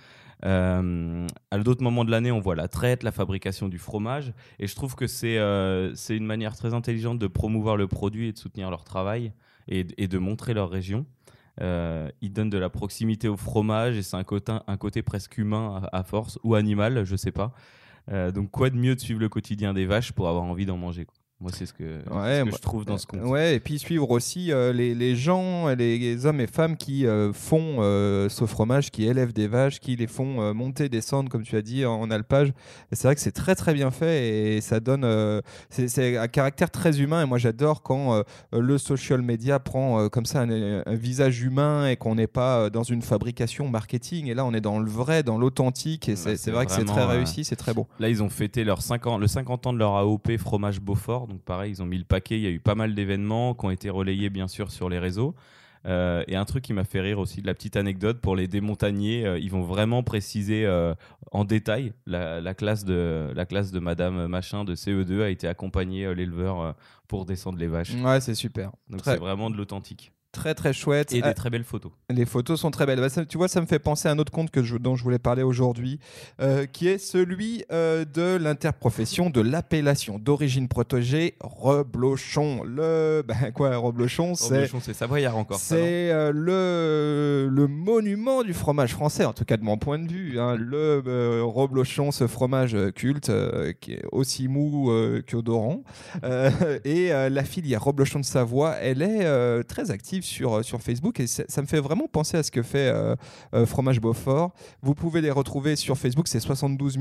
Euh, 0.45 1.25
à 1.51 1.57
d'autres 1.59 1.83
moments 1.83 2.05
de 2.05 2.11
l'année, 2.11 2.31
on 2.31 2.39
voit 2.39 2.55
la 2.55 2.67
traite, 2.67 3.03
la 3.03 3.11
fabrication 3.11 3.67
du 3.69 3.77
fromage. 3.79 4.33
Et 4.59 4.67
je 4.67 4.75
trouve 4.75 4.95
que 4.95 5.07
c'est 5.07 5.37
euh, 5.37 5.93
une 6.09 6.25
manière 6.25 6.55
très 6.55 6.73
intelligente 6.73 7.19
de 7.19 7.27
promouvoir 7.27 7.77
le 7.77 7.87
produit 7.87 8.27
et 8.27 8.31
de 8.31 8.37
soutenir 8.37 8.69
leur 8.69 8.83
travail 8.83 9.31
et, 9.67 9.85
et 9.97 10.07
de 10.07 10.17
montrer 10.17 10.53
leur 10.53 10.69
région. 10.69 11.05
Euh, 11.61 12.09
ils 12.21 12.33
donnent 12.33 12.49
de 12.49 12.57
la 12.57 12.69
proximité 12.69 13.27
au 13.27 13.37
fromage 13.37 13.97
et 13.97 14.03
c'est 14.03 14.17
un 14.17 14.23
côté, 14.23 14.53
un 14.67 14.77
côté 14.77 15.01
presque 15.01 15.37
humain 15.37 15.81
à, 15.91 15.99
à 15.99 16.03
force 16.03 16.37
ou 16.43 16.55
animal, 16.55 17.05
je 17.05 17.15
sais 17.15 17.31
pas. 17.31 17.53
Euh, 18.11 18.31
donc 18.31 18.51
quoi 18.51 18.69
de 18.69 18.75
mieux 18.75 18.95
de 18.95 18.99
suivre 18.99 19.19
le 19.19 19.29
quotidien 19.29 19.73
des 19.73 19.85
vaches 19.85 20.11
pour 20.11 20.27
avoir 20.27 20.43
envie 20.43 20.65
d'en 20.65 20.77
manger 20.77 21.05
quoi. 21.05 21.17
Moi 21.41 21.51
c'est 21.53 21.65
ce 21.65 21.73
que, 21.73 21.83
Ouais, 21.83 21.99
ce 21.99 22.39
que 22.39 22.43
moi- 22.45 22.53
je 22.55 22.61
trouve 22.61 22.85
dans 22.85 22.97
ce 22.97 23.05
compte. 23.05 23.19
Ouais, 23.23 23.55
et 23.55 23.59
puis 23.59 23.77
suivre 23.77 24.09
aussi 24.09 24.53
euh, 24.53 24.71
les, 24.71 24.95
les 24.95 25.17
gens, 25.17 25.67
les, 25.75 25.97
les 25.99 26.25
hommes 26.25 26.39
et 26.39 26.47
femmes 26.47 26.77
qui 26.77 27.05
euh, 27.05 27.33
font 27.33 27.77
euh, 27.79 28.29
ce 28.29 28.45
fromage, 28.45 28.89
qui 28.89 29.05
élèvent 29.05 29.33
des 29.33 29.49
vaches, 29.49 29.81
qui 29.81 29.97
les 29.97 30.07
font 30.07 30.41
euh, 30.41 30.53
monter, 30.53 30.87
descendre, 30.87 31.29
comme 31.29 31.43
tu 31.43 31.57
as 31.57 31.61
dit, 31.61 31.85
en, 31.85 31.99
en 31.99 32.09
alpage. 32.09 32.53
C'est 32.93 33.03
vrai 33.09 33.15
que 33.15 33.21
c'est 33.21 33.33
très 33.33 33.53
très 33.53 33.73
bien 33.73 33.91
fait 33.91 34.55
et 34.55 34.61
ça 34.61 34.79
donne. 34.79 35.03
euh, 35.03 35.41
c'est 35.69 35.89
c'est 35.89 36.15
un 36.17 36.29
caractère 36.29 36.71
très 36.71 37.01
humain. 37.01 37.23
Et 37.23 37.25
moi 37.27 37.37
j'adore 37.37 37.83
quand 37.83 38.13
euh, 38.15 38.23
le 38.53 38.77
social 38.77 39.21
media 39.21 39.59
prend 39.59 39.99
euh, 39.99 40.07
comme 40.07 40.25
ça 40.25 40.39
un, 40.43 40.83
un 40.85 40.95
visage 40.95 41.41
humain 41.41 41.89
et 41.89 41.97
qu'on 41.97 42.15
n'est 42.15 42.27
pas 42.27 42.59
euh, 42.61 42.69
dans 42.69 42.83
une 42.83 43.01
fabrication 43.01 43.67
marketing. 43.67 44.27
Et 44.27 44.33
là 44.35 44.45
on 44.45 44.53
est 44.53 44.61
dans 44.61 44.79
le 44.79 44.89
vrai, 44.89 45.21
dans 45.21 45.37
l'authentique. 45.37 46.07
Et 46.07 46.15
c'est 46.15 46.29
Ouais, 46.29 46.37
c'est 46.37 46.43
c'est 46.45 46.51
vrai 46.51 46.65
que 46.65 46.71
c'est 46.71 46.85
très 46.85 47.01
euh, 47.01 47.07
réussi, 47.07 47.43
c'est 47.43 47.57
très 47.57 47.73
beau. 47.73 47.87
Là, 47.99 48.07
ils 48.07 48.23
ont 48.23 48.29
fêté 48.29 48.63
leur 48.63 48.81
50, 48.81 49.19
le 49.19 49.27
50 49.27 49.67
ans 49.67 49.73
de 49.73 49.79
leur 49.79 49.95
AOP 49.97 50.37
fromage 50.37 50.79
Beaufort. 50.79 51.24
Donc, 51.27 51.41
pareil, 51.41 51.71
ils 51.71 51.81
ont 51.81 51.85
mis 51.85 51.97
le 51.97 52.03
paquet. 52.03 52.37
Il 52.37 52.43
y 52.43 52.47
a 52.47 52.51
eu 52.51 52.59
pas 52.59 52.75
mal 52.75 52.95
d'événements 52.95 53.53
qui 53.53 53.65
ont 53.65 53.71
été 53.71 53.89
relayés, 53.89 54.29
bien 54.29 54.47
sûr, 54.47 54.71
sur 54.71 54.89
les 54.89 54.99
réseaux. 54.99 55.35
Euh, 55.85 56.23
et 56.27 56.35
un 56.35 56.45
truc 56.45 56.63
qui 56.63 56.73
m'a 56.73 56.83
fait 56.83 57.01
rire 57.01 57.19
aussi, 57.19 57.41
de 57.41 57.47
la 57.47 57.53
petite 57.53 57.75
anecdote 57.75 58.19
pour 58.19 58.35
les 58.35 58.47
démontagnés, 58.47 59.25
euh, 59.25 59.37
ils 59.37 59.51
vont 59.51 59.61
vraiment 59.61 60.01
préciser 60.01 60.65
euh, 60.65 60.95
en 61.31 61.45
détail 61.45 61.93
la, 62.07 62.41
la 62.41 62.53
classe 62.55 62.85
de 62.85 63.31
la 63.35 63.45
classe 63.45 63.71
de 63.71 63.79
Madame 63.79 64.27
Machin 64.27 64.63
de 64.63 64.73
CE2 64.73 65.21
a 65.21 65.29
été 65.29 65.47
accompagnée 65.47 66.13
l'éleveur 66.15 66.75
pour 67.07 67.25
descendre 67.25 67.59
les 67.59 67.67
vaches. 67.67 67.93
Ouais, 68.03 68.19
c'est 68.19 68.35
super. 68.35 68.71
Donc 68.89 69.01
c'est 69.03 69.17
vraiment 69.17 69.51
de 69.51 69.57
l'authentique 69.57 70.11
Très 70.35 70.53
très 70.53 70.73
chouette. 70.73 71.13
et 71.13 71.21
Ah, 71.23 71.29
des 71.29 71.33
très 71.33 71.49
belles 71.49 71.63
photos. 71.63 71.91
Les 72.09 72.25
photos 72.25 72.59
sont 72.59 72.69
très 72.71 72.85
belles. 72.85 72.99
Bah, 72.99 73.09
ça- 73.09 73.25
tu 73.25 73.37
vois, 73.37 73.47
ça 73.47 73.61
me 73.61 73.65
fait 73.65 73.79
penser 73.79 74.07
à 74.07 74.11
un 74.11 74.19
autre 74.19 74.31
conte 74.31 74.51
que 74.51 74.61
je- 74.63 74.77
dont 74.77 74.95
je 74.95 75.03
voulais 75.03 75.17
parler 75.19 75.43
aujourd'hui, 75.43 75.99
euh, 76.41 76.65
qui 76.65 76.87
est 76.87 76.97
celui 76.97 77.63
euh, 77.71 78.03
de 78.05 78.35
l'interprofession 78.35 79.29
de 79.29 79.41
l'appellation 79.41 80.19
d'origine 80.19 80.67
protégée 80.67 81.35
reblochon. 81.41 82.63
Le 82.63 83.23
ben 83.27 83.51
quoi, 83.53 83.75
reblochon, 83.77 84.35
c'est 84.35 84.53
Reblochon, 84.55 84.79
c'est 84.81 84.93
savoyard 84.93 85.37
encore. 85.37 85.57
c'est 85.59 86.11
euh, 86.11 86.31
le, 86.33 87.47
le 87.49 87.67
monument 87.67 88.43
du 88.43 88.53
fromage 88.53 88.91
français, 88.93 89.25
en 89.25 89.33
tout 89.33 89.45
cas 89.45 89.57
de 89.57 89.63
mon 89.63 89.77
point 89.77 89.99
de 89.99 90.11
vue. 90.11 90.39
hein. 90.39 90.55
Le 90.55 91.01
euh, 91.07 91.41
reblochon, 91.43 92.11
ce 92.11 92.27
fromage 92.27 92.75
euh, 92.75 92.91
culte 92.91 93.29
euh, 93.29 93.71
qui 93.79 93.93
est 93.93 94.03
aussi 94.11 94.47
mou 94.47 94.91
euh, 94.91 95.21
qu'odorant. 95.25 95.83
Euh, 96.23 96.49
et 96.85 97.13
euh, 97.13 97.29
la 97.29 97.43
filière 97.43 97.83
reblochon 97.83 98.19
de 98.19 98.25
Savoie, 98.25 98.75
elle 98.81 99.01
est 99.01 99.25
euh, 99.25 99.63
très 99.63 99.91
active 99.91 100.23
sur, 100.25 100.55
euh, 100.55 100.63
sur 100.63 100.81
Facebook 100.81 101.19
et 101.19 101.27
ça 101.27 101.61
me 101.61 101.67
fait 101.67 101.79
vraiment 101.79 102.07
penser 102.07 102.35
à 102.37 102.43
ce 102.43 102.51
que 102.51 102.61
fait 102.61 102.89
euh, 102.93 103.15
euh, 103.53 103.65
Fromage 103.65 104.01
Beaufort. 104.01 104.51
Vous 104.81 104.93
pouvez 104.95 105.21
les 105.21 105.31
retrouver 105.31 105.75
sur 105.75 105.97
Facebook, 105.97 106.27
c'est 106.27 106.39
72 106.39 106.97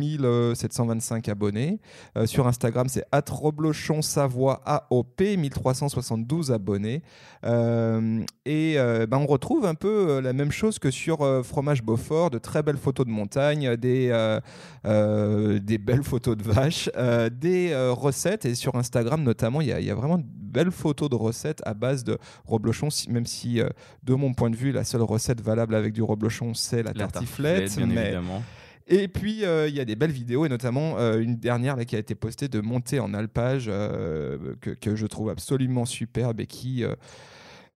725 0.55 1.29
abonnés. 1.29 1.81
Sur 2.27 2.47
Instagram, 2.47 2.89
c'est 2.89 3.05
reblochon 3.13 4.03
Savoie 4.03 4.61
AOP, 4.65 5.21
1372 5.21 6.53
abonnés. 6.53 7.03
Et 7.45 8.77
ben, 8.77 9.19
on 9.19 9.27
retrouve 9.27 9.65
un 9.67 9.75
peu 9.75 10.21
la 10.21 10.33
même 10.33 10.53
chose 10.53 10.79
que 10.79 10.91
sur 10.91 11.45
Fromage 11.45 11.83
Beaufort, 11.83 12.31
de 12.31 12.39
très 12.39 12.63
belles 12.63 12.77
photos 12.77 13.07
de 13.07 13.11
montagne, 13.11 13.77
des, 13.77 14.39
des 14.85 15.79
belles 15.79 16.03
photos 16.05 16.37
de 16.37 16.43
vaches, 16.43 16.91
des 17.33 17.75
recettes. 17.91 18.45
Et 18.45 18.55
sur 18.55 18.75
Instagram 18.77 19.23
notamment, 19.23 19.61
il 19.61 19.69
y, 19.69 19.91
a- 19.91 19.95
vraiment 19.95 20.19
de 20.19 20.25
belles 20.27 20.71
photos 20.71 21.09
de 21.11 21.17
recettes 21.17 21.61
à 21.65 21.75
base 21.75 22.05
de 22.05 22.19
reblochon, 22.47 22.89
même 23.15 23.27
si 23.27 23.61
euh, 23.61 23.69
de 24.03 24.15
mon 24.15 24.35
point 24.35 24.51
de 24.51 24.57
vue, 24.57 24.73
la 24.73 24.85
seule 24.85 25.03
recette 25.03 25.41
valable 25.41 25.75
avec 25.75 25.93
du 25.95 26.03
reblochon, 26.03 26.53
c'est 26.55 26.83
la, 26.83 26.93
La 26.93 27.07
tartiflette. 27.07 27.75
bien 27.77 27.87
mais- 27.87 28.03
évidemment. 28.03 28.43
et 28.87 29.09
puis, 29.09 29.45
euh, 29.47 29.67
il 29.69 29.75
y 29.75 29.81
a 29.81 29.85
des 29.87 29.97
belles 29.97 30.11
vidéos, 30.13 30.45
et 30.45 30.49
notamment 30.51 30.99
euh, 30.99 31.19
une 31.21 31.37
dernière 31.37 31.77
là, 31.77 31.85
qui 31.87 31.97
a 31.97 31.99
été 31.99 32.15
postée 32.15 32.49
de 32.49 32.61
montée 32.61 33.01
en 33.01 33.15
alpage, 33.15 33.65
euh, 33.69 34.55
que, 34.61 34.71
que 34.71 34.95
je 34.97 35.07
trouve 35.07 35.31
absolument 35.31 35.87
superbe 35.87 36.41
et 36.41 36.47
qui, 36.47 36.85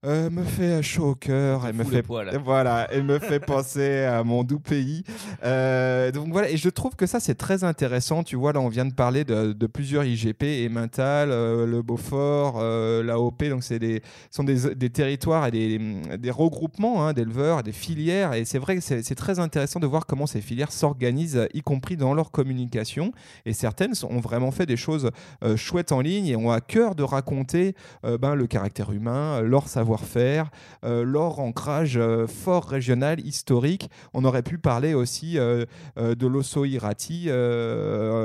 euh, 0.05 0.31
me 0.31 0.45
fait 0.45 0.81
chaud 0.81 1.09
au 1.09 1.15
cœur 1.17 1.67
et 1.67 1.73
me 1.73 1.83
fait 1.83 2.07
voilà 2.45 2.93
et 2.95 3.03
me 3.03 3.19
fait 3.19 3.41
penser 3.41 4.05
à 4.05 4.23
mon 4.23 4.45
doux 4.45 4.61
pays. 4.61 5.03
Euh, 5.43 6.13
donc 6.13 6.29
voilà 6.29 6.49
et 6.51 6.57
je 6.57 6.69
trouve 6.69 6.95
que 6.95 7.07
ça 7.07 7.19
c'est 7.19 7.35
très 7.35 7.65
intéressant. 7.65 8.23
Tu 8.23 8.37
vois 8.37 8.53
là 8.53 8.61
on 8.61 8.69
vient 8.69 8.85
de 8.85 8.95
parler 8.95 9.25
de, 9.25 9.53
de 9.53 9.67
plusieurs 9.67 10.05
IGP 10.05 10.45
et 10.45 10.69
Mental, 10.69 11.31
euh, 11.33 11.67
le 11.67 11.83
Beaufort, 11.83 12.59
euh, 12.61 13.03
l'AOP 13.03 13.43
donc 13.49 13.65
c'est 13.65 13.81
des 13.81 14.03
sont 14.31 14.45
des, 14.45 14.77
des 14.77 14.91
territoires 14.91 15.49
et 15.49 15.51
des, 15.51 15.79
des 16.17 16.31
regroupements 16.31 17.05
hein, 17.05 17.13
d'éleveurs, 17.13 17.65
des 17.65 17.73
filières 17.73 18.35
et 18.35 18.45
c'est 18.45 18.59
vrai 18.59 18.77
que 18.77 18.81
c'est 18.81 19.15
très 19.17 19.41
intéressant 19.41 19.81
de 19.81 19.87
voir 19.89 20.07
comment 20.07 20.27
ces 20.27 20.41
filières 20.41 20.71
s'organisent 20.71 21.49
y 21.55 21.63
compris 21.63 21.97
dans 21.97 22.15
leur 22.15 22.31
communication 22.31 23.11
et 23.47 23.53
certaines 23.53 23.95
ont 24.09 24.21
vraiment 24.21 24.53
fait 24.53 24.67
des 24.67 24.77
choses 24.77 25.11
chouettes 25.57 25.91
en 25.91 26.01
ligne 26.01 26.27
et 26.27 26.37
ont 26.37 26.53
à 26.53 26.61
cœur 26.61 26.95
de 26.95 27.03
raconter 27.03 27.75
ben, 28.05 28.37
le 28.37 28.47
caractère 28.47 28.93
humain, 28.93 29.41
leur 29.41 29.67
savoir-faire, 29.89 30.51
leur 30.83 31.39
ancrage 31.41 31.97
euh, 31.97 32.27
fort 32.27 32.65
régional, 32.65 33.21
historique. 33.21 33.91
On 34.13 34.25
aurait 34.25 34.43
pu 34.43 34.59
parler 34.59 34.93
aussi 34.93 35.39
euh, 35.39 35.65
euh, 35.99 36.15
de 36.15 36.27
l'Osso 36.27 36.65
Irati, 36.65 37.23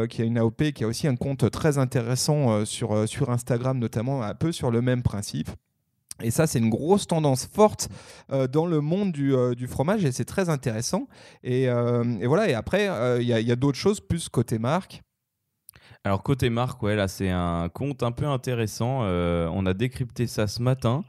qui 0.10 0.22
a 0.22 0.26
une 0.26 0.38
AOP, 0.38 0.72
qui 0.74 0.84
a 0.84 0.88
aussi 0.88 1.08
un 1.08 1.16
compte 1.16 1.50
très 1.52 1.78
intéressant 1.78 2.66
sur, 2.66 3.08
sur 3.08 3.30
Instagram, 3.30 3.80
notamment 3.80 4.24
un 4.24 4.36
peu 4.36 4.52
sur 4.52 4.72
le 4.72 4.82
même 4.82 5.04
principe. 5.04 5.50
Et 6.22 6.32
ça, 6.32 6.48
c'est 6.48 6.60
une 6.60 6.70
grosse 6.70 7.08
tendance 7.08 7.46
forte 7.46 7.90
dans 8.52 8.66
le 8.66 8.82
monde 8.82 9.12
du, 9.12 9.34
du 9.56 9.68
fromage 9.68 10.06
et 10.06 10.12
c'est 10.12 10.26
très 10.26 10.50
intéressant. 10.50 11.08
Et, 11.44 11.64
et 11.64 12.28
voilà, 12.28 12.50
et 12.50 12.54
après, 12.54 12.90
il 13.20 13.28
y 13.28 13.34
a, 13.34 13.54
a 13.54 13.56
d'autres 13.56 13.78
choses 13.78 14.00
plus 14.00 14.30
côté 14.30 14.60
marque. 14.60 15.02
Alors 16.04 16.22
côté 16.22 16.50
marque, 16.50 16.84
ouais, 16.84 16.96
là 16.96 17.08
c'est 17.08 17.30
un 17.30 17.70
compte 17.70 18.04
un 18.04 18.12
peu 18.12 18.26
intéressant. 18.26 19.02
On 19.02 19.66
a 19.66 19.74
décrypté 19.74 20.28
ça 20.28 20.48
ce 20.48 20.62
matin. 20.62 21.04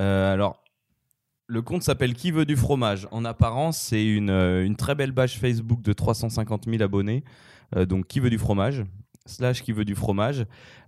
Euh, 0.00 0.32
alors 0.32 0.64
le 1.46 1.60
compte 1.62 1.82
s'appelle 1.82 2.14
Qui 2.14 2.30
veut 2.30 2.46
du 2.46 2.56
fromage? 2.56 3.06
En 3.10 3.24
apparence, 3.24 3.76
c'est 3.78 4.04
une, 4.04 4.30
euh, 4.30 4.68
très 4.76 4.94
belle 4.94 5.12
page 5.12 5.38
Facebook 5.38 5.82
de 5.82 5.92
350 5.92 6.64
000 6.66 6.82
abonnés. 6.82 7.22
Euh, 7.76 7.84
donc 7.84 8.06
Qui 8.06 8.20
veut 8.20 8.30
du 8.30 8.38
fromage? 8.38 8.84
Slash 9.26 9.62
Qui 9.62 9.72
veut 9.72 9.84
du 9.84 9.94
fromage. 9.94 10.46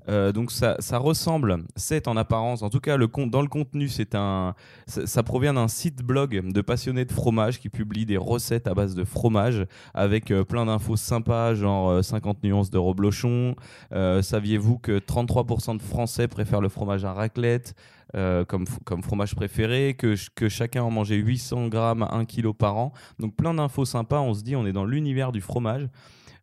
Donc 0.09 0.53
ça, 0.53 0.77
ressemble, 0.99 1.65
c'est 1.75 2.07
en 2.07 2.17
apparence, 2.17 2.63
en 2.63 2.71
tout 2.71 2.79
cas 2.79 2.97
le 2.97 3.09
dans 3.27 3.43
le 3.43 3.49
contenu, 3.49 3.89
ça, 3.89 5.23
provient 5.25 5.55
d'un 5.55 5.67
site 5.67 6.05
blog 6.05 6.53
de 6.53 6.61
passionnés 6.61 7.05
de 7.05 7.11
fromage 7.11 7.59
qui 7.59 7.71
publie 7.71 8.07
des 8.07 8.17
recettes 8.17 8.69
à 8.69 8.75
base 8.75 8.95
de 8.95 9.03
fromage 9.03 9.67
avec 9.95 10.33
plein 10.45 10.67
d'infos 10.67 10.95
sympas, 10.95 11.55
genre 11.55 11.91
euh, 11.91 12.03
50 12.03 12.45
nuances 12.45 12.71
de 12.71 12.79
reblochon. 12.79 13.57
Saviez-vous 13.91 14.79
que 14.79 15.01
33% 15.01 15.79
de 15.79 15.83
Français 15.83 16.29
préfèrent 16.29 16.61
le 16.61 16.69
fromage 16.69 17.05
à 17.05 17.13
raclette? 17.13 17.75
Euh, 18.17 18.45
comme, 18.45 18.67
fromage 19.03 19.35
préféré, 19.35 19.95
que, 19.99 20.17
ch- 20.17 20.31
que 20.35 20.49
chacun 20.49 20.83
en 20.83 20.91
mangeait 20.91 21.17
800 21.17 21.69
grammes 21.69 22.03
à 22.03 22.15
1 22.15 22.25
kg 22.25 22.53
par 22.53 22.77
an. 22.77 22.93
Donc 23.19 23.35
plein 23.37 23.55
d'infos 23.55 23.85
sympas, 23.85 24.21
on 24.21 24.35
se 24.35 24.43
dit 24.43 24.57
on 24.57 24.67
est 24.67 24.73
dans 24.73 24.85
l'univers 24.85 25.33
du 25.33 25.41
fromage. 25.41 25.89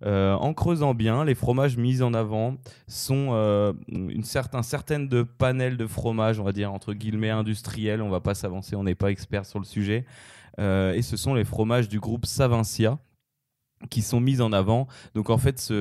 Euh, 0.06 0.34
en 0.34 0.54
creusant 0.54 0.94
bien, 0.94 1.24
les 1.24 1.34
fromages 1.36 1.78
mis 1.78 2.02
en 2.02 2.14
avant 2.14 2.58
sont 2.88 3.30
euh, 3.32 3.72
une 3.88 4.24
certain, 4.24 4.62
certaine 4.62 5.08
de 5.08 5.24
panel 5.24 5.78
de 5.78 5.88
fromage, 5.88 6.40
on 6.40 6.44
va 6.44 6.52
dire 6.52 6.74
entre 6.74 6.94
guillemets 6.94 7.30
industriels. 7.30 8.02
On 8.02 8.10
va 8.10 8.20
pas 8.20 8.34
s'avancer, 8.34 8.76
on 8.76 8.84
n'est 8.84 8.96
pas 8.96 9.12
expert 9.12 9.46
sur 9.46 9.60
le 9.60 9.66
sujet. 9.66 10.06
Et 10.60 11.02
ce 11.02 11.18
sont 11.18 11.34
les 11.34 11.46
fromages 11.46 11.88
du 11.90 12.00
groupe 12.00 12.26
Savincia 12.28 13.00
qui 13.90 14.02
sont 14.02 14.20
mis 14.20 14.42
en 14.42 14.54
avant. 14.54 14.88
Donc 15.16 15.30
en 15.30 15.38
fait, 15.38 15.72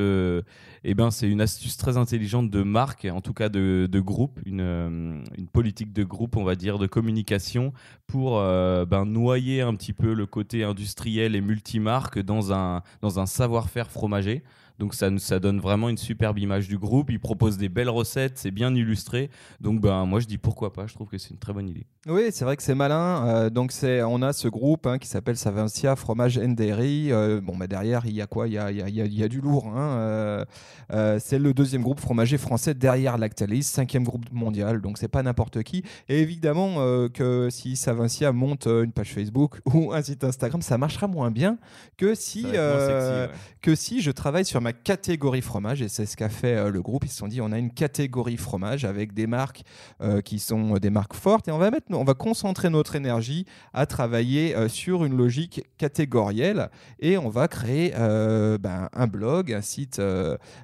eh 0.84 0.94
ben, 0.94 1.10
c'est 1.10 1.28
une 1.28 1.40
astuce 1.40 1.76
très 1.76 1.96
intelligente 1.96 2.50
de 2.50 2.62
marque, 2.62 3.06
en 3.10 3.20
tout 3.20 3.32
cas 3.32 3.48
de, 3.48 3.88
de 3.90 4.00
groupe, 4.00 4.40
une, 4.44 4.60
euh, 4.60 5.22
une 5.36 5.46
politique 5.46 5.92
de 5.92 6.02
groupe, 6.02 6.36
on 6.36 6.44
va 6.44 6.56
dire, 6.56 6.78
de 6.78 6.86
communication 6.86 7.72
pour 8.06 8.38
euh, 8.38 8.84
ben, 8.84 9.04
noyer 9.04 9.60
un 9.60 9.74
petit 9.74 9.92
peu 9.92 10.12
le 10.12 10.26
côté 10.26 10.64
industriel 10.64 11.36
et 11.36 11.40
multimarque 11.40 12.18
dans 12.18 12.52
un, 12.52 12.82
dans 13.00 13.20
un 13.20 13.26
savoir-faire 13.26 13.90
fromager. 13.90 14.42
Donc 14.78 14.94
ça, 14.94 15.10
nous- 15.10 15.18
ça 15.18 15.38
donne 15.38 15.60
vraiment 15.60 15.88
une 15.88 15.98
superbe 15.98 16.38
image 16.38 16.68
du 16.68 16.78
groupe. 16.78 17.10
Ils 17.10 17.20
proposent 17.20 17.58
des 17.58 17.68
belles 17.68 17.88
recettes, 17.90 18.38
c'est 18.38 18.50
bien 18.50 18.74
illustré. 18.74 19.30
Donc 19.60 19.80
ben, 19.80 20.04
moi 20.06 20.20
je 20.20 20.26
dis 20.26 20.38
pourquoi 20.38 20.72
pas, 20.72 20.86
je 20.86 20.94
trouve 20.94 21.08
que 21.08 21.18
c'est 21.18 21.30
une 21.30 21.38
très 21.38 21.52
bonne 21.52 21.68
idée. 21.68 21.86
Oui, 22.08 22.22
c'est 22.30 22.44
vrai 22.44 22.56
que 22.56 22.62
c'est 22.62 22.74
malin. 22.74 23.26
Euh, 23.26 23.50
donc 23.50 23.70
c'est, 23.72 24.02
on 24.02 24.22
a 24.22 24.32
ce 24.32 24.48
groupe 24.48 24.86
hein, 24.86 24.98
qui 24.98 25.06
s'appelle 25.08 25.36
Savencia 25.36 25.94
Fromage 25.96 26.38
and 26.38 26.50
Dairy. 26.50 27.12
Euh, 27.12 27.40
bon, 27.40 27.56
bah 27.56 27.66
derrière, 27.66 28.06
il 28.06 28.12
y 28.14 28.20
a 28.20 28.26
quoi? 28.26 28.48
Il 28.48 28.54
y 28.54 28.58
a, 28.58 28.70
il 28.70 28.78
y 28.78 28.82
a- 28.82 28.88
il 28.88 28.94
y 28.94 29.00
a- 29.02 29.06
y 29.06 29.22
a 29.22 29.28
du 29.28 29.40
lourd. 29.40 29.66
hein. 29.68 29.96
Euh, 29.98 30.44
euh, 30.92 31.18
c'est 31.20 31.38
le 31.38 31.54
deuxième 31.54 31.82
groupe 31.82 32.00
fromager 32.00 32.38
français 32.38 32.74
derrière 32.74 33.18
Lactalis, 33.18 33.62
cinquième 33.64 34.04
groupe 34.04 34.24
mondial. 34.32 34.80
Donc 34.80 34.98
c'est 34.98 35.08
pas 35.08 35.22
n'importe 35.22 35.62
qui. 35.62 35.82
Et 36.08 36.20
évidemment 36.20 36.76
euh, 36.78 37.08
que 37.08 37.48
si 37.50 37.76
Savencia 37.76 38.32
monte 38.32 38.66
une 38.66 38.92
page 38.92 39.12
Facebook 39.12 39.60
ou 39.72 39.92
un 39.92 40.02
site 40.02 40.24
Instagram, 40.24 40.62
ça 40.62 40.78
marchera 40.78 41.06
moins 41.06 41.30
bien 41.30 41.58
que 41.96 42.14
si 42.14 42.44
euh, 42.46 43.26
sexy, 43.28 43.32
ouais. 43.32 43.38
que 43.60 43.74
si 43.74 44.00
je 44.00 44.10
travaille 44.10 44.44
sur 44.44 44.60
ma 44.62 44.72
catégorie 44.72 45.42
fromage, 45.42 45.82
et 45.82 45.88
c'est 45.88 46.06
ce 46.06 46.16
qu'a 46.16 46.28
fait 46.28 46.56
euh, 46.56 46.70
le 46.70 46.80
groupe. 46.80 47.04
Ils 47.04 47.10
se 47.10 47.18
sont 47.18 47.28
dit, 47.28 47.40
on 47.40 47.52
a 47.52 47.58
une 47.58 47.70
catégorie 47.70 48.36
fromage 48.36 48.84
avec 48.84 49.12
des 49.12 49.26
marques 49.26 49.62
euh, 50.00 50.20
qui 50.20 50.38
sont 50.38 50.74
des 50.74 50.90
marques 50.90 51.14
fortes, 51.14 51.48
et 51.48 51.52
on 51.52 51.58
va 51.58 51.70
mettre, 51.70 51.86
on 51.90 52.04
va 52.04 52.14
concentrer 52.14 52.70
notre 52.70 52.96
énergie 52.96 53.44
à 53.74 53.84
travailler 53.84 54.56
euh, 54.56 54.68
sur 54.68 55.04
une 55.04 55.16
logique 55.16 55.64
catégorielle, 55.76 56.70
et 57.00 57.18
on 57.18 57.28
va 57.28 57.48
créer 57.48 57.90
ben, 57.90 58.88
un 58.92 59.06
blog, 59.06 59.52
un 59.52 59.60
site 59.60 60.00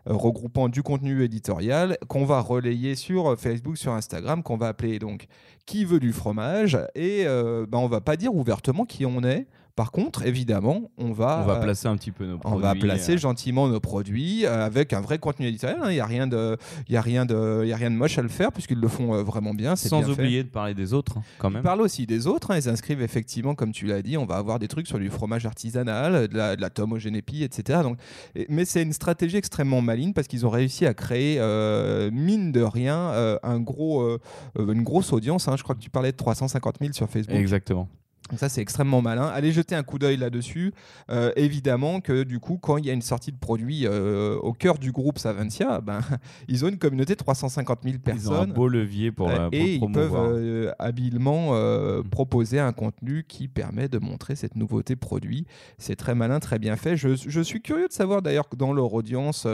regroupant 0.07 0.69
du 0.69 0.83
contenu 0.83 1.23
éditorial 1.23 1.99
qu'on 2.09 2.25
va 2.25 2.41
relayer 2.41 2.95
sur 2.95 3.39
Facebook, 3.39 3.77
sur 3.77 3.93
Instagram, 3.93 4.43
qu'on 4.43 4.57
va 4.57 4.69
appeler 4.69 4.99
donc 4.99 5.27
qui 5.69 5.85
veut 5.85 6.01
du 6.01 6.15
fromage, 6.15 6.79
et 6.95 7.25
euh, 7.27 7.67
ben, 7.69 7.77
on 7.77 7.89
va 7.89 8.01
pas 8.01 8.17
dire 8.17 8.35
ouvertement 8.35 8.87
qui 8.87 9.05
on 9.05 9.23
est. 9.23 9.47
Par 9.79 9.93
contre, 9.93 10.27
évidemment, 10.27 10.91
on 10.99 11.13
va, 11.13 11.41
On 11.45 11.47
va 11.47 11.55
euh, 11.59 11.63
placer 11.63 11.87
un 11.87 11.97
petit 11.97 12.11
peu 12.11 12.27
nos 12.27 12.35
on 12.35 12.39
produits. 12.41 12.63
va 12.63 12.75
placer 12.75 13.13
euh, 13.15 13.17
gentiment 13.19 13.69
nos 13.69 13.79
produits 13.79 14.45
euh, 14.45 14.67
avec 14.67 14.93
un 14.93 15.01
vrai 15.01 15.19
contenu 15.21 15.47
éditorial. 15.47 15.79
hein. 15.81 15.91
Il 15.91 15.95
n'y 15.95 16.01
a 16.01 16.05
rien 16.07 16.27
de, 16.27 16.57
y 16.89 16.97
a 16.97 17.01
rien 17.01 17.25
de, 17.25 17.65
y 17.65 17.73
a 17.73 17.77
rien 17.77 17.89
de 17.93 17.95
moche 17.95 18.19
à 18.19 18.23
le 18.23 18.29
faire 18.29 18.51
puisqu'ils 18.51 18.81
le 18.81 18.89
font 18.89 19.15
euh, 19.15 19.23
vraiment 19.23 19.55
bien. 19.55 19.77
c'est 19.77 19.89
sans 19.89 20.01
bien 20.01 20.09
fait. 20.09 20.23
oublier 20.23 20.43
de 20.43 20.49
parler 20.49 20.75
des 20.75 20.95
autres, 20.95 21.19
hein, 21.19 21.23
quand 21.39 21.51
Ils 21.51 21.55
même. 21.55 21.63
parlent 21.63 21.81
aussi 21.83 22.07
des 22.09 22.27
autres. 22.27 22.51
hein. 22.51 22.59
Ils 22.59 22.69
inscrivent 22.69 23.03
effectivement, 23.03 23.55
comme 23.55 23.71
tu 23.71 23.87
l'as 23.87 24.03
dit, 24.03 24.17
on 24.19 24.27
va 24.27 24.35
avoir 24.35 24.59
des 24.59 24.67
trucs 24.67 24.89
sur 24.89 24.99
du 24.99 25.11
fromage 25.11 25.47
artisanal, 25.47 26.27
de 26.27 26.37
la, 26.37 26.57
de 26.57 26.61
la 26.61 26.71
tome 26.71 26.95
au 26.95 26.99
génépi, 26.99 27.45
etc. 27.45 27.79
Donc, 27.85 27.99
et- 28.35 28.47
mais 28.49 28.65
c'est 28.65 28.83
une 28.83 28.93
stratégie 28.93 29.37
extrêmement 29.37 29.81
maligne 29.81 30.13
parce 30.13 30.27
qu'ils 30.27 30.45
ont 30.45 30.51
réussi 30.51 30.87
à 30.87 30.95
créer, 30.95 31.37
euh, 31.39 32.11
mine 32.13 32.51
de 32.51 32.63
rien, 32.63 32.97
euh, 33.13 33.39
un 33.45 33.61
gros, 33.61 34.03
euh, 34.03 34.19
une 34.59 34.83
grosse 34.83 35.13
audience. 35.13 35.47
hein. 35.47 35.55
Je 35.57 35.63
crois 35.63 35.77
que 35.77 35.81
tu 35.81 35.89
parlais 35.91 36.11
de 36.11 36.17
350 36.17 36.79
000 36.81 36.93
sur 36.95 37.09
Facebook. 37.09 37.37
Exactement. 37.37 37.89
Donc 38.31 38.39
ça, 38.39 38.49
c'est 38.51 38.61
extrêmement 38.61 39.01
malin. 39.01 39.27
Allez 39.27 39.53
jeter 39.53 39.75
un 39.75 39.83
coup 39.83 39.99
d'œil 39.99 40.19
là-dessus. 40.19 40.75
Euh, 41.11 41.33
évidemment 41.37 42.01
que 42.01 42.25
du 42.25 42.41
coup, 42.41 42.59
quand 42.59 42.77
il 42.77 42.85
y 42.85 42.91
a 42.91 42.93
une 42.93 43.01
sortie 43.03 43.33
de 43.33 43.39
produit 43.39 43.87
euh, 43.87 44.37
au 44.43 44.53
cœur 44.53 44.79
du 44.79 44.93
groupe 44.93 45.19
Savencia, 45.19 45.81
ben, 45.87 46.01
ils 46.47 46.65
ont 46.65 46.69
une 46.69 46.77
communauté 46.79 47.15
de 47.15 47.19
350 47.19 47.79
000 47.85 47.95
Ils 47.95 48.29
ont 48.29 48.33
un 48.33 48.37
personnes. 48.37 48.53
beau 48.53 48.69
levier 48.69 49.13
pour, 49.13 49.29
Euh, 49.31 49.49
pour 49.49 49.55
et 49.55 49.75
ils 49.77 49.93
peuvent 49.93 50.15
euh, 50.15 50.73
habilement 50.79 51.53
proposer 52.11 52.59
un 52.59 52.73
contenu 52.73 53.25
qui 53.27 53.49
permet 53.49 53.89
de 53.89 53.99
montrer 53.99 54.37
cette 54.37 54.57
nouveauté 54.57 54.95
produit. 54.95 55.47
C'est 55.79 55.97
très 55.97 56.15
malin, 56.15 56.39
très 56.39 56.59
bien 56.59 56.77
fait. 56.77 56.97
Je, 56.97 57.15
je 57.17 57.41
suis 57.41 57.63
curieux 57.63 57.89
de 57.89 57.93
savoir 57.93 58.21
d'ailleurs 58.21 58.49
dans 58.57 58.73
leur 58.73 58.93
audience 58.93 59.47